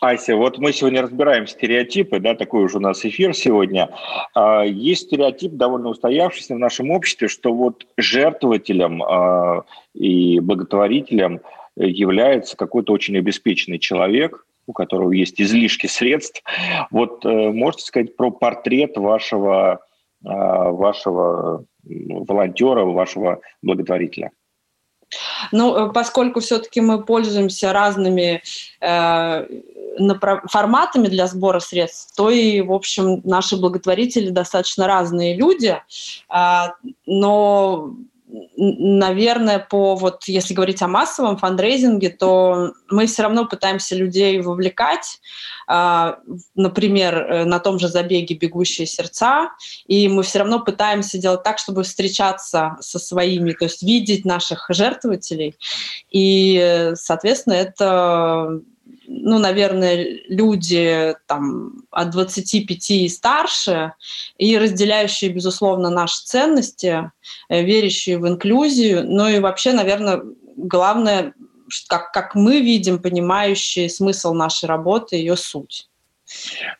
Ася, 0.00 0.36
вот 0.36 0.58
мы 0.58 0.72
сегодня 0.72 1.02
разбираем 1.02 1.46
стереотипы, 1.46 2.18
да, 2.18 2.34
такой 2.34 2.64
уже 2.64 2.78
у 2.78 2.80
нас 2.80 3.04
эфир 3.04 3.34
сегодня. 3.34 3.90
А, 4.34 4.62
есть 4.62 5.02
стереотип 5.02 5.52
довольно 5.52 5.90
устоявшийся 5.90 6.54
в 6.54 6.58
нашем 6.58 6.90
обществе, 6.90 7.28
что 7.28 7.52
вот 7.52 7.86
жертвователем 7.98 9.02
а, 9.02 9.64
и 9.92 10.40
благотворителем 10.40 11.40
является 11.86 12.56
какой-то 12.56 12.92
очень 12.92 13.16
обеспеченный 13.16 13.78
человек, 13.78 14.46
у 14.66 14.72
которого 14.72 15.12
есть 15.12 15.40
излишки 15.40 15.86
средств. 15.86 16.42
Вот 16.90 17.24
э, 17.24 17.28
можете 17.28 17.84
сказать 17.84 18.16
про 18.16 18.30
портрет 18.30 18.96
вашего, 18.96 19.80
э, 20.24 20.28
вашего 20.28 21.64
волонтера, 21.82 22.84
вашего 22.84 23.40
благотворителя? 23.62 24.30
Ну, 25.52 25.74
э, 25.74 25.92
поскольку 25.92 26.40
все-таки 26.40 26.80
мы 26.80 27.02
пользуемся 27.02 27.72
разными 27.72 28.42
э, 28.80 29.46
форматами 30.48 31.08
для 31.08 31.26
сбора 31.26 31.60
средств, 31.60 32.14
то 32.16 32.30
и, 32.30 32.60
в 32.60 32.72
общем, 32.72 33.20
наши 33.24 33.56
благотворители 33.56 34.30
достаточно 34.30 34.86
разные 34.86 35.36
люди, 35.36 35.76
э, 36.28 36.62
но 37.06 37.94
наверное, 38.56 39.58
по 39.58 39.94
вот, 39.94 40.24
если 40.24 40.54
говорить 40.54 40.82
о 40.82 40.88
массовом 40.88 41.36
фандрейзинге, 41.36 42.10
то 42.10 42.72
мы 42.88 43.06
все 43.06 43.22
равно 43.22 43.46
пытаемся 43.46 43.96
людей 43.96 44.40
вовлекать, 44.40 45.20
а, 45.66 46.18
например, 46.54 47.14
э, 47.16 47.44
на 47.44 47.58
том 47.58 47.78
же 47.78 47.88
забеге 47.88 48.34
«Бегущие 48.34 48.86
сердца», 48.86 49.50
и 49.86 50.08
мы 50.08 50.22
все 50.22 50.40
равно 50.40 50.60
пытаемся 50.60 51.18
делать 51.18 51.42
так, 51.42 51.58
чтобы 51.58 51.82
встречаться 51.82 52.76
со 52.80 52.98
своими, 52.98 53.52
то 53.52 53.64
есть 53.64 53.82
видеть 53.82 54.24
наших 54.24 54.66
жертвователей, 54.68 55.56
и, 56.10 56.92
соответственно, 56.94 57.54
это 57.54 58.60
ну, 59.12 59.38
наверное, 59.38 60.20
люди 60.28 61.14
там, 61.26 61.82
от 61.90 62.10
25 62.10 62.90
и 62.92 63.08
старше, 63.08 63.94
и 64.38 64.56
разделяющие, 64.56 65.32
безусловно, 65.32 65.90
наши 65.90 66.24
ценности, 66.24 67.10
э, 67.48 67.62
верящие 67.62 68.18
в 68.18 68.28
инклюзию, 68.28 69.04
ну 69.04 69.28
и 69.28 69.40
вообще, 69.40 69.72
наверное, 69.72 70.22
главное, 70.56 71.34
как, 71.88 72.12
как 72.12 72.36
мы 72.36 72.60
видим, 72.60 73.02
понимающие 73.02 73.90
смысл 73.90 74.32
нашей 74.32 74.66
работы, 74.66 75.16
ее 75.16 75.36
суть. 75.36 75.89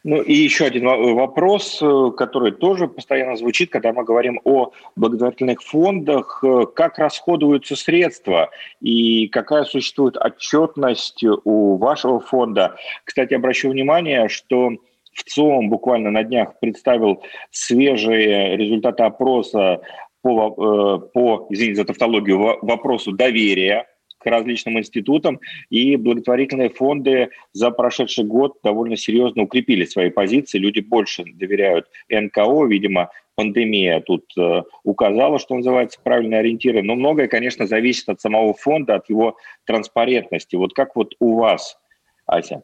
Ну 0.04 0.22
и 0.22 0.32
еще 0.32 0.66
один 0.66 0.86
вопрос, 0.86 1.80
э, 1.82 2.10
который 2.16 2.52
тоже 2.52 2.88
постоянно 2.88 3.36
звучит, 3.36 3.70
когда 3.70 3.92
мы 3.92 4.04
говорим 4.04 4.40
о 4.44 4.72
благотворительных 4.96 5.62
фондах. 5.62 6.42
Э, 6.44 6.66
как 6.66 6.98
расходуются 6.98 7.76
средства 7.76 8.50
и 8.80 9.28
какая 9.28 9.64
существует 9.64 10.16
отчетность 10.16 11.24
у 11.44 11.76
вашего 11.76 12.20
фонда? 12.20 12.76
Кстати, 13.04 13.34
обращу 13.34 13.70
внимание, 13.70 14.28
что 14.28 14.70
в 15.12 15.24
ЦОМ 15.24 15.68
буквально 15.68 16.10
на 16.10 16.22
днях 16.22 16.58
представил 16.60 17.22
свежие 17.50 18.56
результаты 18.56 19.02
опроса 19.02 19.80
по, 20.22 20.48
э, 20.48 21.08
по 21.12 21.46
извините 21.50 21.76
за 21.76 21.84
тавтологию, 21.84 22.58
вопросу 22.62 23.12
доверия 23.12 23.86
к 24.20 24.26
различным 24.26 24.78
институтам, 24.78 25.40
и 25.70 25.96
благотворительные 25.96 26.68
фонды 26.68 27.30
за 27.52 27.70
прошедший 27.70 28.24
год 28.24 28.58
довольно 28.62 28.96
серьезно 28.96 29.42
укрепили 29.42 29.84
свои 29.84 30.10
позиции. 30.10 30.58
Люди 30.58 30.80
больше 30.80 31.24
доверяют 31.24 31.86
НКО, 32.08 32.66
видимо, 32.66 33.10
пандемия 33.34 34.00
тут 34.00 34.24
э, 34.38 34.62
указала, 34.84 35.38
что 35.38 35.56
называется, 35.56 35.98
правильные 36.02 36.40
ориентиры. 36.40 36.82
Но 36.82 36.94
многое, 36.94 37.26
конечно, 37.26 37.66
зависит 37.66 38.08
от 38.08 38.20
самого 38.20 38.52
фонда, 38.52 38.96
от 38.96 39.08
его 39.08 39.36
транспарентности. 39.64 40.56
Вот 40.56 40.74
как 40.74 40.94
вот 40.94 41.14
у 41.18 41.36
вас, 41.36 41.78
Ася? 42.26 42.62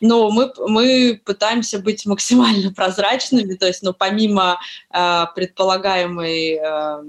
но 0.00 0.30
мы, 0.30 0.52
мы 0.58 1.20
пытаемся 1.24 1.78
быть 1.78 2.06
максимально 2.06 2.72
прозрачными, 2.76 3.54
то 3.54 3.66
есть, 3.66 3.82
ну, 3.82 3.92
помимо 3.92 4.58
э, 4.92 5.24
предполагаемой 5.34 6.60
э, 6.62 7.02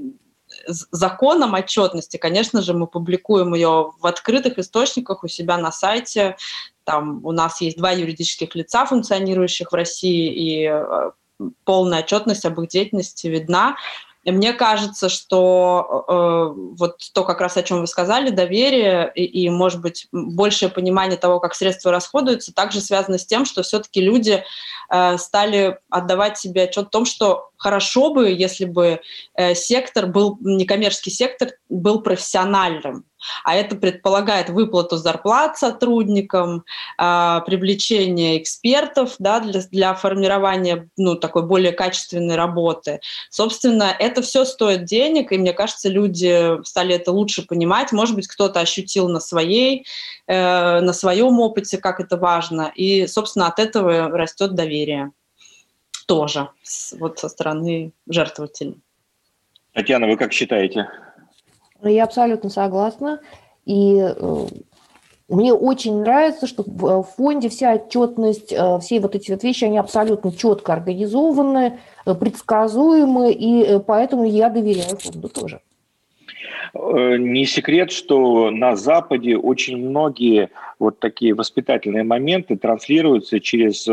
законом 0.68 1.54
отчетности, 1.54 2.18
конечно 2.18 2.62
же, 2.62 2.74
мы 2.74 2.88
публикуем 2.88 3.54
ее 3.54 3.92
в 4.00 4.06
открытых 4.06 4.60
источниках 4.60 5.24
у 5.24 5.28
себя 5.28 5.58
на 5.58 5.72
сайте. 5.72 6.38
Там 6.84 7.26
у 7.26 7.32
нас 7.32 7.62
есть 7.62 7.78
два 7.78 7.92
юридических 7.92 8.56
лица, 8.56 8.86
функционирующих 8.86 9.72
в 9.72 9.76
России, 9.76 10.32
и 10.34 10.66
э, 10.66 11.12
полная 11.64 12.00
отчетность 12.00 12.46
об 12.46 12.60
их 12.62 12.70
деятельности 12.70 13.28
видна. 13.28 13.78
Мне 14.32 14.52
кажется, 14.52 15.08
что 15.08 16.06
э, 16.08 16.60
вот 16.78 16.98
то, 17.14 17.24
как 17.24 17.40
раз 17.40 17.56
о 17.56 17.64
чем 17.64 17.80
вы 17.80 17.88
сказали, 17.88 18.30
доверие 18.30 19.10
и, 19.16 19.24
и, 19.24 19.50
может 19.50 19.80
быть, 19.80 20.08
большее 20.12 20.70
понимание 20.70 21.18
того, 21.18 21.40
как 21.40 21.56
средства 21.56 21.94
расходуются, 21.94 22.54
также 22.54 22.82
связано 22.82 23.18
с 23.18 23.26
тем, 23.26 23.46
что 23.46 23.64
все-таки 23.64 24.02
люди 24.02 24.44
э, 24.90 25.18
стали 25.18 25.80
отдавать 25.90 26.38
себе 26.38 26.64
отчет 26.64 26.88
о 26.88 26.90
том, 26.90 27.06
что 27.06 27.52
хорошо 27.56 28.14
бы, 28.14 28.30
если 28.30 28.66
бы 28.66 29.00
э, 29.36 29.56
сектор 29.56 30.08
был, 30.08 30.38
некоммерческий 30.42 31.12
сектор 31.12 31.52
был 31.70 32.02
профессиональным. 32.02 33.06
А 33.44 33.56
это 33.56 33.76
предполагает 33.76 34.50
выплату 34.50 34.98
зарплат 34.98 35.58
сотрудникам, 35.58 36.64
а, 36.98 37.42
привлечение 37.42 38.42
экспертов 38.42 39.16
да, 39.20 39.40
для, 39.40 39.62
для 39.72 39.94
формирования 39.96 40.90
ну, 40.98 41.16
такой 41.16 41.44
более 41.44 41.72
качественной 41.72 42.36
работы. 42.36 43.00
Собственно, 43.30 43.96
это 43.98 44.22
все 44.22 44.46
стоит 44.46 44.86
денег, 44.86 45.32
и 45.32 45.38
мне 45.38 45.54
кажется, 45.54 45.90
люди 45.90 46.64
стали 46.64 46.96
это 46.96 47.12
лучше 47.12 47.46
понимать. 47.46 47.92
Может 47.92 48.16
быть, 48.16 48.28
кто-то 48.28 48.60
ощутил 48.60 49.10
на, 49.10 49.20
своей, 49.20 49.86
э, 50.28 50.80
на 50.80 50.94
своем 50.94 51.40
опыте, 51.40 51.78
как 51.78 52.00
это 52.00 52.18
важно. 52.18 52.72
И, 52.76 53.08
собственно, 53.08 53.48
от 53.48 53.60
этого 53.60 54.10
растет 54.10 54.56
доверие 54.56 55.12
тоже 56.08 56.50
вот 57.00 57.20
со 57.20 57.30
стороны 57.30 57.92
жертвователей. 58.08 58.80
Татьяна, 59.74 60.08
вы 60.08 60.18
как 60.18 60.34
считаете? 60.34 60.90
Я 61.84 62.04
абсолютно 62.04 62.50
согласна. 62.50 63.20
И 63.68 64.00
э, 64.00 64.46
мне 65.28 65.54
очень 65.54 66.00
нравится, 66.00 66.48
что 66.48 66.64
в 66.66 67.04
фонде 67.04 67.50
вся 67.50 67.74
отчетность, 67.74 68.54
э, 68.54 68.80
все 68.80 69.02
вот 69.02 69.14
эти 69.14 69.32
вот 69.32 69.44
вещи, 69.44 69.66
они 69.66 69.78
абсолютно 69.78 70.32
четко 70.32 70.74
организованы, 70.74 71.80
э, 72.06 72.16
предсказуемы, 72.16 73.32
и 73.34 73.80
поэтому 73.86 74.24
я 74.24 74.50
доверяю 74.50 74.98
фонду 74.98 75.30
тоже. 75.30 75.60
Не 76.74 77.46
секрет, 77.46 77.92
что 77.92 78.52
на 78.52 78.76
Западе 78.76 79.38
очень 79.38 79.78
многие 79.78 80.50
вот 80.80 81.00
такие 81.00 81.34
воспитательные 81.34 82.04
моменты 82.04 82.58
транслируются 82.58 83.40
через 83.40 83.88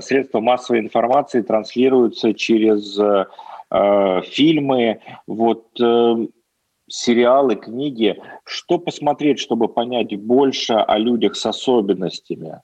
средства 0.00 0.40
массовой 0.40 0.80
информации, 0.80 1.42
транслируются 1.42 2.32
через 2.32 2.98
фильмы. 3.70 5.00
Вот 5.26 5.66
сериалы, 6.92 7.56
книги, 7.56 8.20
что 8.44 8.78
посмотреть, 8.78 9.38
чтобы 9.38 9.68
понять 9.68 10.14
больше 10.16 10.74
о 10.74 10.98
людях 10.98 11.36
с 11.36 11.46
особенностями? 11.46 12.60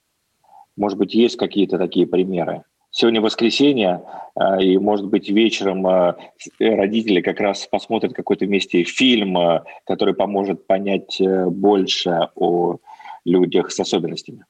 Может 0.76 0.98
быть, 0.98 1.14
есть 1.14 1.36
какие-то 1.36 1.78
такие 1.78 2.06
примеры? 2.06 2.62
Сегодня 2.90 3.20
воскресенье, 3.20 4.02
а, 4.34 4.60
и, 4.62 4.76
может 4.78 5.06
быть, 5.06 5.28
вечером 5.30 5.86
а, 5.86 6.16
родители 6.58 7.20
как 7.20 7.40
раз 7.40 7.66
посмотрят 7.66 8.12
какой-то 8.12 8.44
вместе 8.44 8.82
фильм, 8.84 9.36
а, 9.36 9.64
который 9.86 10.14
поможет 10.14 10.66
понять 10.66 11.20
э, 11.20 11.46
больше 11.46 12.28
о 12.34 12.76
людях 13.24 13.70
с 13.70 13.80
особенностями. 13.80 14.44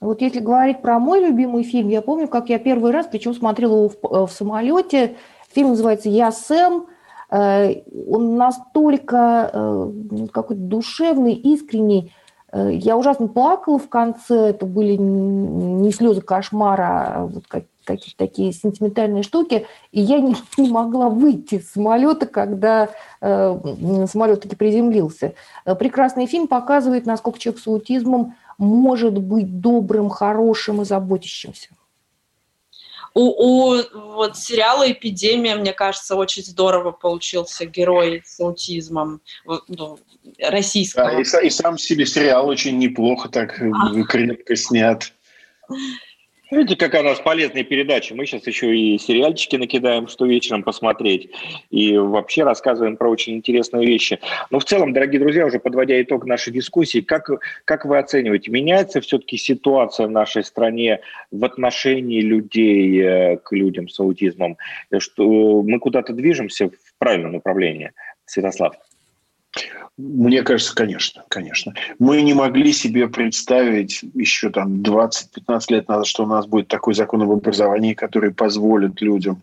Вот 0.00 0.20
если 0.20 0.40
говорить 0.40 0.82
про 0.82 0.98
мой 0.98 1.20
любимый 1.20 1.62
фильм, 1.62 1.88
я 1.88 2.02
помню, 2.02 2.28
как 2.28 2.48
я 2.48 2.58
первый 2.58 2.92
раз, 2.92 3.06
причем 3.06 3.34
смотрела 3.34 3.76
его 3.76 3.88
в, 3.88 3.94
э, 4.04 4.26
в 4.26 4.30
самолете. 4.30 5.16
Фильм 5.52 5.70
называется 5.70 6.08
«Я 6.08 6.32
Сэм», 6.32 6.86
Э, 6.86 6.88
он 7.30 8.36
настолько 8.36 9.50
э, 9.52 9.90
ну, 10.10 10.28
какой-то 10.28 10.62
душевный, 10.62 11.34
искренний. 11.34 12.12
Э, 12.52 12.70
я 12.72 12.96
ужасно 12.96 13.28
плакала 13.28 13.78
в 13.78 13.88
конце, 13.88 14.50
это 14.50 14.66
были 14.66 14.96
не 14.96 15.90
слезы 15.92 16.20
кошмара, 16.20 17.12
а 17.14 17.26
вот 17.26 17.44
какие-то 17.48 18.16
такие 18.16 18.52
сентиментальные 18.52 19.22
штуки, 19.22 19.66
и 19.92 20.00
я 20.00 20.20
не, 20.20 20.36
могла 20.70 21.08
выйти 21.08 21.58
с 21.58 21.72
самолета, 21.72 22.26
когда 22.26 22.90
э, 23.20 24.06
самолет 24.06 24.42
таки 24.42 24.54
приземлился. 24.54 25.34
Прекрасный 25.64 26.26
фильм 26.26 26.46
показывает, 26.46 27.06
насколько 27.06 27.38
человек 27.38 27.62
с 27.62 27.66
аутизмом 27.66 28.34
может 28.58 29.18
быть 29.18 29.60
добрым, 29.60 30.08
хорошим 30.08 30.82
и 30.82 30.84
заботящимся. 30.84 31.70
У, 33.18 33.30
у 33.30 33.82
вот 34.14 34.36
сериала 34.36 34.92
«Эпидемия», 34.92 35.56
мне 35.56 35.72
кажется, 35.72 36.16
очень 36.16 36.42
здорово 36.42 36.90
получился 36.90 37.64
герой 37.64 38.22
с 38.26 38.38
аутизмом 38.38 39.22
ну, 39.68 39.98
российского. 40.38 41.12
Да, 41.12 41.40
и, 41.40 41.46
и 41.46 41.50
сам 41.50 41.78
себе 41.78 42.04
сериал 42.04 42.46
очень 42.46 42.78
неплохо 42.78 43.30
так 43.30 43.58
а. 43.58 44.02
крепко 44.02 44.54
снят. 44.54 45.10
Видите, 46.48 46.76
какая 46.76 47.02
у 47.02 47.04
нас 47.04 47.18
полезная 47.18 47.64
передача. 47.64 48.14
Мы 48.14 48.24
сейчас 48.24 48.46
еще 48.46 48.76
и 48.76 48.98
сериальчики 48.98 49.56
накидаем, 49.56 50.06
что 50.06 50.26
вечером 50.26 50.62
посмотреть. 50.62 51.30
И 51.70 51.96
вообще 51.98 52.44
рассказываем 52.44 52.96
про 52.96 53.10
очень 53.10 53.34
интересные 53.34 53.84
вещи. 53.84 54.20
Но 54.50 54.60
в 54.60 54.64
целом, 54.64 54.92
дорогие 54.92 55.18
друзья, 55.18 55.44
уже 55.44 55.58
подводя 55.58 56.00
итог 56.00 56.24
нашей 56.24 56.52
дискуссии, 56.52 57.00
как, 57.00 57.30
как 57.64 57.84
вы 57.84 57.98
оцениваете, 57.98 58.52
меняется 58.52 59.00
все-таки 59.00 59.36
ситуация 59.38 60.06
в 60.06 60.12
нашей 60.12 60.44
стране 60.44 61.00
в 61.32 61.44
отношении 61.44 62.20
людей 62.20 63.00
э, 63.02 63.36
к 63.38 63.50
людям 63.50 63.88
с 63.88 63.98
аутизмом? 63.98 64.56
Что 64.98 65.62
мы 65.62 65.80
куда-то 65.80 66.12
движемся 66.12 66.68
в 66.68 66.98
правильном 66.98 67.32
направлении? 67.32 67.90
Святослав. 68.24 68.76
Мне 69.96 70.42
кажется, 70.42 70.74
конечно, 70.74 71.24
конечно. 71.28 71.72
Мы 71.98 72.20
не 72.20 72.34
могли 72.34 72.72
себе 72.72 73.08
представить 73.08 74.04
еще 74.14 74.50
там 74.50 74.82
20-15 74.82 75.60
лет 75.70 75.88
назад, 75.88 76.06
что 76.06 76.24
у 76.24 76.26
нас 76.26 76.46
будет 76.46 76.68
такой 76.68 76.94
закон 76.94 77.22
об 77.22 77.30
образовании, 77.30 77.94
который 77.94 78.30
позволит 78.32 79.00
людям 79.00 79.40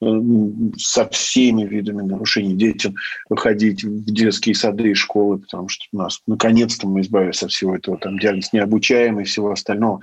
со 0.00 1.08
всеми 1.08 1.64
видами 1.64 2.02
нарушений 2.02 2.54
детям 2.54 2.94
выходить 3.28 3.84
в 3.84 4.04
детские 4.04 4.54
сады 4.54 4.90
и 4.90 4.94
школы, 4.94 5.38
потому 5.38 5.68
что 5.68 5.84
у 5.92 5.98
нас 5.98 6.20
наконец-то 6.26 6.86
мы 6.86 7.00
избавились 7.00 7.42
от 7.42 7.50
всего 7.50 7.76
этого, 7.76 7.96
там 7.98 8.18
диагноз 8.18 8.52
необучаемый 8.52 9.24
и 9.24 9.26
всего 9.26 9.52
остального. 9.52 10.00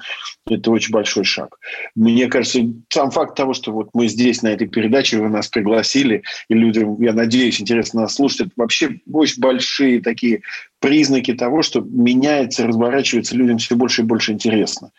Это 0.48 0.72
очень 0.72 0.92
большой 0.92 1.24
шаг. 1.24 1.58
Мне 1.96 2.28
кажется, 2.28 2.60
сам 2.90 3.12
факт 3.12 3.36
того, 3.36 3.54
что 3.54 3.72
вот 3.72 3.90
мы 3.94 4.08
здесь 4.08 4.42
на 4.42 4.50
этой 4.50 4.68
передаче, 4.68 5.18
вы 5.18 5.30
нас 5.30 5.48
пригласили, 5.48 6.24
и 6.50 6.54
людям, 6.54 7.02
я 7.02 7.14
надеюсь, 7.14 7.62
интересно 7.62 8.02
нас 8.02 8.16
слушать, 8.16 8.42
это 8.42 8.52
вообще 8.56 9.00
очень 9.12 9.42
большие 9.42 10.02
такие 10.02 10.42
признаки 10.80 11.34
того, 11.34 11.62
что 11.62 11.82
меняется, 11.82 12.68
разворачивается 12.68 13.36
людям 13.36 13.60
все 13.60 13.76
больше 13.76 14.02
и 14.02 14.06
больше 14.06 14.32
интересно. 14.32 14.92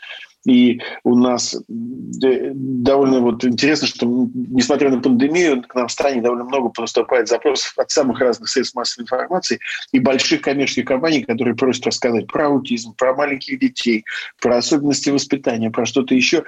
И 0.45 0.81
у 1.05 1.15
нас 1.17 1.57
довольно 1.69 3.21
вот 3.21 3.45
интересно, 3.45 3.87
что 3.87 4.07
несмотря 4.35 4.91
на 4.91 5.01
пандемию, 5.01 5.63
к 5.63 5.75
нам 5.75 5.87
в 5.87 5.93
стране 5.93 6.21
довольно 6.21 6.45
много 6.45 6.69
поступает 6.71 7.29
запросов 7.29 7.73
от 7.77 7.91
самых 7.91 8.19
разных 8.21 8.49
средств 8.49 8.75
массовой 8.75 9.05
информации 9.05 9.61
и 9.93 10.01
больших 10.01 10.43
коммерческих 10.43 10.85
компаний, 10.85 11.23
которые 11.23 11.55
просят 11.55 11.87
рассказать 11.87 12.27
про 12.27 12.49
аутизм, 12.49 12.95
про 12.95 13.15
маленьких 13.15 13.59
детей, 13.61 14.05
про 14.41 14.57
особенности 14.57 15.11
воспитания, 15.11 15.71
про 15.71 15.87
что-то 15.87 16.15
еще. 16.15 16.45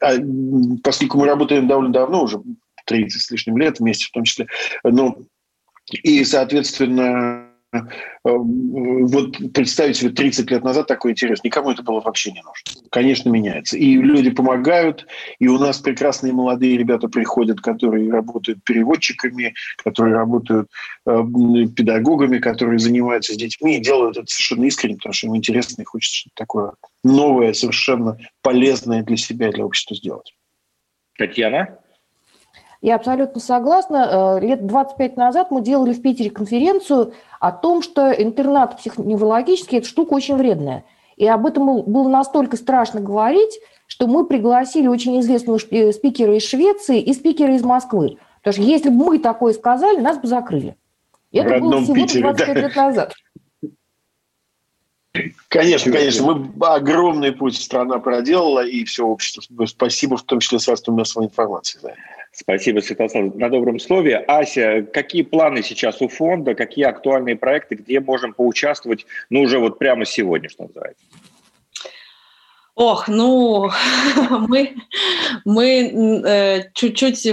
А, 0.00 0.14
поскольку 0.82 1.18
мы 1.18 1.26
работаем 1.26 1.68
довольно 1.68 1.92
давно, 1.92 2.24
уже 2.24 2.40
30 2.86 3.20
с 3.20 3.30
лишним 3.30 3.58
лет 3.58 3.80
вместе 3.80 4.06
в 4.06 4.12
том 4.12 4.24
числе, 4.24 4.46
ну, 4.82 5.26
и, 5.90 6.24
соответственно, 6.24 7.45
Э, 7.45 7.45
вот 8.24 9.52
представить 9.52 9.96
себе 9.96 10.10
30 10.10 10.50
лет 10.50 10.64
назад 10.64 10.86
такой 10.86 11.12
интерес, 11.12 11.42
никому 11.44 11.70
это 11.70 11.82
было 11.82 12.00
вообще 12.00 12.32
не 12.32 12.42
нужно. 12.42 12.88
Конечно, 12.90 13.28
меняется. 13.28 13.76
И 13.76 13.96
люди 13.96 14.30
помогают, 14.30 15.06
и 15.38 15.48
у 15.48 15.58
нас 15.58 15.78
прекрасные 15.78 16.32
молодые 16.32 16.76
ребята 16.76 17.08
приходят, 17.08 17.60
которые 17.60 18.10
работают 18.10 18.62
переводчиками, 18.64 19.54
которые 19.82 20.14
работают 20.14 20.68
э, 21.06 21.22
педагогами, 21.74 22.38
которые 22.38 22.78
занимаются 22.78 23.34
с 23.34 23.36
детьми 23.36 23.76
и 23.76 23.80
делают 23.80 24.16
это 24.16 24.26
совершенно 24.26 24.64
искренне, 24.64 24.96
потому 24.96 25.12
что 25.12 25.26
им 25.26 25.36
интересно 25.36 25.82
и 25.82 25.84
хочется 25.84 26.16
что-то 26.16 26.34
такое 26.36 26.72
новое, 27.04 27.52
совершенно 27.52 28.18
полезное 28.42 29.02
для 29.02 29.16
себя 29.16 29.48
и 29.48 29.52
для 29.52 29.64
общества 29.64 29.96
сделать. 29.96 30.34
Татьяна? 31.18 31.78
Я 32.86 32.94
абсолютно 32.94 33.40
согласна. 33.40 34.38
Э, 34.38 34.46
лет 34.46 34.64
25 34.64 35.16
назад 35.16 35.50
мы 35.50 35.60
делали 35.60 35.92
в 35.92 36.00
Питере 36.00 36.30
конференцию 36.30 37.14
о 37.40 37.50
том, 37.50 37.82
что 37.82 38.12
интернат 38.12 38.76
психоневрологический– 38.76 39.78
это 39.78 39.88
штука 39.88 40.14
очень 40.14 40.36
вредная. 40.36 40.84
И 41.16 41.26
об 41.26 41.46
этом 41.46 41.82
было 41.82 42.08
настолько 42.08 42.56
страшно 42.56 43.00
говорить, 43.00 43.58
что 43.88 44.06
мы 44.06 44.24
пригласили 44.24 44.86
очень 44.86 45.18
известного 45.18 45.58
э, 45.72 45.90
спикера 45.90 46.36
из 46.36 46.44
Швеции 46.44 47.00
и 47.00 47.12
спикера 47.12 47.56
из 47.56 47.64
Москвы. 47.64 48.18
Потому 48.44 48.62
что 48.62 48.72
если 48.72 48.90
бы 48.90 49.04
мы 49.04 49.18
такое 49.18 49.52
сказали, 49.54 49.98
нас 49.98 50.18
бы 50.18 50.28
закрыли. 50.28 50.76
И 51.32 51.38
это 51.38 51.58
было 51.58 51.80
всего 51.80 51.94
Питере, 51.96 52.22
25 52.22 52.54
да. 52.54 52.60
лет 52.60 52.76
назад. 52.76 53.14
Конечно, 55.48 55.90
конечно. 55.90 56.24
Мы 56.24 56.66
огромный 56.68 57.32
путь 57.32 57.60
страна 57.60 57.98
проделала, 57.98 58.64
и 58.64 58.84
все 58.84 59.04
общество. 59.04 59.66
Спасибо, 59.66 60.16
в 60.16 60.22
том 60.22 60.38
числе 60.38 60.60
средствам 60.60 60.94
массовой 60.94 61.26
информации 61.26 61.80
это. 61.82 61.96
Спасибо, 62.38 62.80
Святослав, 62.80 63.34
на 63.34 63.48
добром 63.48 63.78
слове. 63.78 64.18
Ася, 64.18 64.82
какие 64.92 65.22
планы 65.22 65.62
сейчас 65.62 66.02
у 66.02 66.08
фонда, 66.08 66.54
какие 66.54 66.84
актуальные 66.84 67.34
проекты, 67.36 67.76
где 67.76 67.98
можем 67.98 68.34
поучаствовать, 68.34 69.06
ну, 69.30 69.40
уже 69.40 69.58
вот 69.58 69.78
прямо 69.78 70.04
сегодня, 70.04 70.50
что 70.50 70.64
называется? 70.64 71.02
Ох, 72.74 73.08
ну, 73.08 73.70
мы, 74.48 74.74
мы 75.46 76.22
э, 76.26 76.70
чуть-чуть 76.74 77.26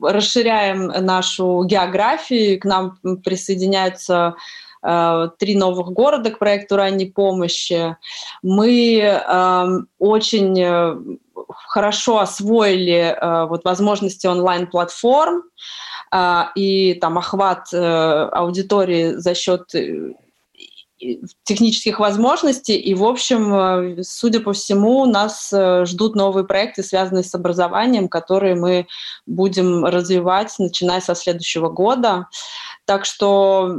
расширяем 0.00 0.86
нашу 1.04 1.64
географию, 1.64 2.60
к 2.60 2.64
нам 2.64 2.96
присоединяются 3.24 4.36
э, 4.84 5.30
три 5.40 5.56
новых 5.56 5.88
города 5.88 6.30
к 6.30 6.38
проекту 6.38 6.76
ранней 6.76 7.10
помощи. 7.10 7.96
Мы 8.44 9.00
э, 9.00 9.66
очень 9.98 10.60
э, 10.60 10.94
хорошо 11.48 12.18
освоили 12.18 13.16
э, 13.16 13.46
вот 13.46 13.64
возможности 13.64 14.26
онлайн-платформ 14.26 15.42
э, 16.12 16.42
и 16.54 16.94
там 16.94 17.18
охват 17.18 17.72
э, 17.72 17.78
аудитории 18.32 19.12
за 19.16 19.34
счет 19.34 19.72
технических 21.44 22.00
возможностей. 22.00 22.76
И, 22.76 22.92
в 22.92 23.04
общем, 23.04 24.02
судя 24.02 24.40
по 24.40 24.52
всему, 24.52 25.06
нас 25.06 25.54
ждут 25.84 26.16
новые 26.16 26.44
проекты, 26.44 26.82
связанные 26.82 27.22
с 27.22 27.32
образованием, 27.36 28.08
которые 28.08 28.56
мы 28.56 28.88
будем 29.24 29.84
развивать, 29.84 30.52
начиная 30.58 31.00
со 31.00 31.14
следующего 31.14 31.68
года. 31.68 32.26
Так 32.84 33.04
что 33.04 33.78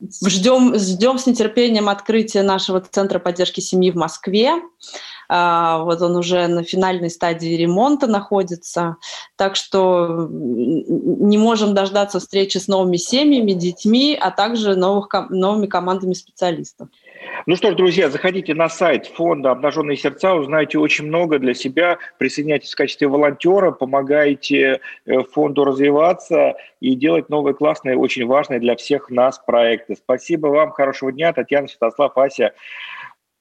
Ждем, 0.00 0.78
ждем 0.78 1.18
с 1.18 1.26
нетерпением 1.26 1.88
открытия 1.88 2.42
нашего 2.42 2.80
Центра 2.80 3.18
поддержки 3.18 3.60
семьи 3.60 3.90
в 3.90 3.96
Москве. 3.96 4.52
А, 5.28 5.82
вот 5.82 6.00
он 6.00 6.14
уже 6.14 6.46
на 6.46 6.62
финальной 6.62 7.10
стадии 7.10 7.56
ремонта 7.56 8.06
находится. 8.06 8.96
Так 9.36 9.56
что 9.56 10.28
не 10.30 11.36
можем 11.36 11.74
дождаться 11.74 12.20
встречи 12.20 12.58
с 12.58 12.68
новыми 12.68 12.96
семьями, 12.96 13.52
детьми, 13.52 14.16
а 14.18 14.30
также 14.30 14.76
новых, 14.76 15.08
новыми 15.30 15.66
командами 15.66 16.14
специалистов. 16.14 16.88
Ну 17.46 17.56
что 17.56 17.70
ж, 17.70 17.76
друзья, 17.76 18.10
заходите 18.10 18.54
на 18.54 18.68
сайт 18.68 19.06
фонда 19.06 19.52
«Обнаженные 19.52 19.96
сердца», 19.96 20.34
узнаете 20.34 20.78
очень 20.78 21.06
много 21.06 21.38
для 21.38 21.54
себя, 21.54 21.98
присоединяйтесь 22.18 22.72
в 22.72 22.76
качестве 22.76 23.08
волонтера, 23.08 23.70
помогайте 23.70 24.80
э, 25.06 25.22
фонду 25.32 25.64
развиваться 25.64 26.56
и 26.80 26.94
делать 26.94 27.28
новые 27.28 27.54
классные, 27.54 27.96
очень 27.96 28.26
важные 28.26 28.60
для 28.60 28.76
всех 28.76 29.10
нас 29.10 29.38
проекты. 29.38 29.96
Спасибо 29.96 30.48
вам, 30.48 30.72
хорошего 30.72 31.10
дня. 31.10 31.32
Татьяна, 31.32 31.68
Святослав, 31.68 32.16
Ася. 32.18 32.52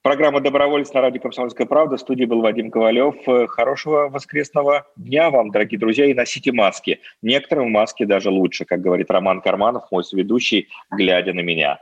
Программа 0.04 0.40
«Доброволец» 0.40 0.94
на 0.94 1.02
радио 1.02 1.20
«Комсомольская 1.20 1.68
правда». 1.68 1.98
В 1.98 2.00
студии 2.00 2.24
был 2.24 2.40
Вадим 2.40 2.72
Ковалев. 2.72 3.16
Э, 3.28 3.48
хорошего 3.48 4.08
воскресного 4.08 4.88
дня 4.96 5.30
вам, 5.30 5.52
дорогие 5.52 5.80
друзья, 5.80 6.06
и 6.06 6.14
носите 6.14 6.54
маски. 6.54 7.02
Некоторым 7.22 7.72
маски 7.72 8.06
даже 8.06 8.30
лучше, 8.30 8.64
как 8.64 8.80
говорит 8.80 9.12
Роман 9.12 9.42
Карманов, 9.42 9.84
мой 9.92 10.06
сведущий, 10.06 10.70
глядя 10.92 11.34
на 11.34 11.42
меня 11.42 11.82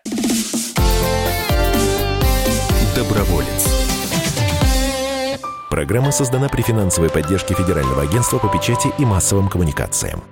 доброволец. 3.15 3.67
Программа 5.69 6.11
создана 6.11 6.49
при 6.49 6.61
финансовой 6.61 7.09
поддержке 7.09 7.53
Федерального 7.53 8.03
агентства 8.03 8.37
по 8.37 8.47
печати 8.47 8.89
и 8.97 9.05
массовым 9.05 9.47
коммуникациям. 9.47 10.23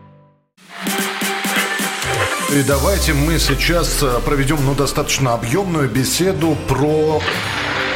И 2.51 2.61
давайте 2.63 3.13
мы 3.13 3.39
сейчас 3.39 4.03
э, 4.03 4.19
проведем 4.23 4.63
ну, 4.63 4.75
достаточно 4.75 5.33
объемную 5.33 5.89
беседу 5.89 6.55
про... 6.67 7.21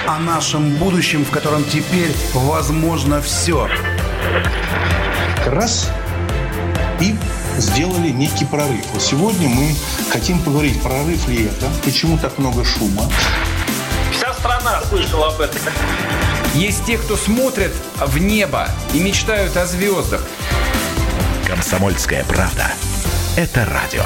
О 0.08 0.20
нашем 0.20 0.76
будущем, 0.78 1.26
в 1.26 1.32
котором 1.32 1.66
теперь 1.66 2.14
возможно 2.34 3.22
все. 3.22 3.68
Раз 5.46 5.92
и 7.02 7.14
сделали 7.58 8.10
некий 8.12 8.46
прорыв. 8.46 8.86
Сегодня 9.00 9.50
мы 9.50 9.76
хотим 10.10 10.40
поговорить, 10.40 10.82
прорыв 10.82 11.28
ли 11.28 11.48
это, 11.48 11.68
почему 11.84 12.18
так 12.18 12.38
много 12.38 12.64
шума, 12.64 13.04
страна 14.34 14.82
слышала 14.90 15.28
об 15.28 15.42
этом. 15.42 15.62
Есть 16.54 16.86
те, 16.86 16.98
кто 16.98 17.16
смотрят 17.16 17.72
в 17.98 18.18
небо 18.18 18.68
и 18.94 19.00
мечтают 19.00 19.56
о 19.58 19.66
звездах. 19.66 20.22
Комсомольская 21.46 22.24
правда. 22.26 22.72
Это 23.36 23.66
радио. 23.66 24.04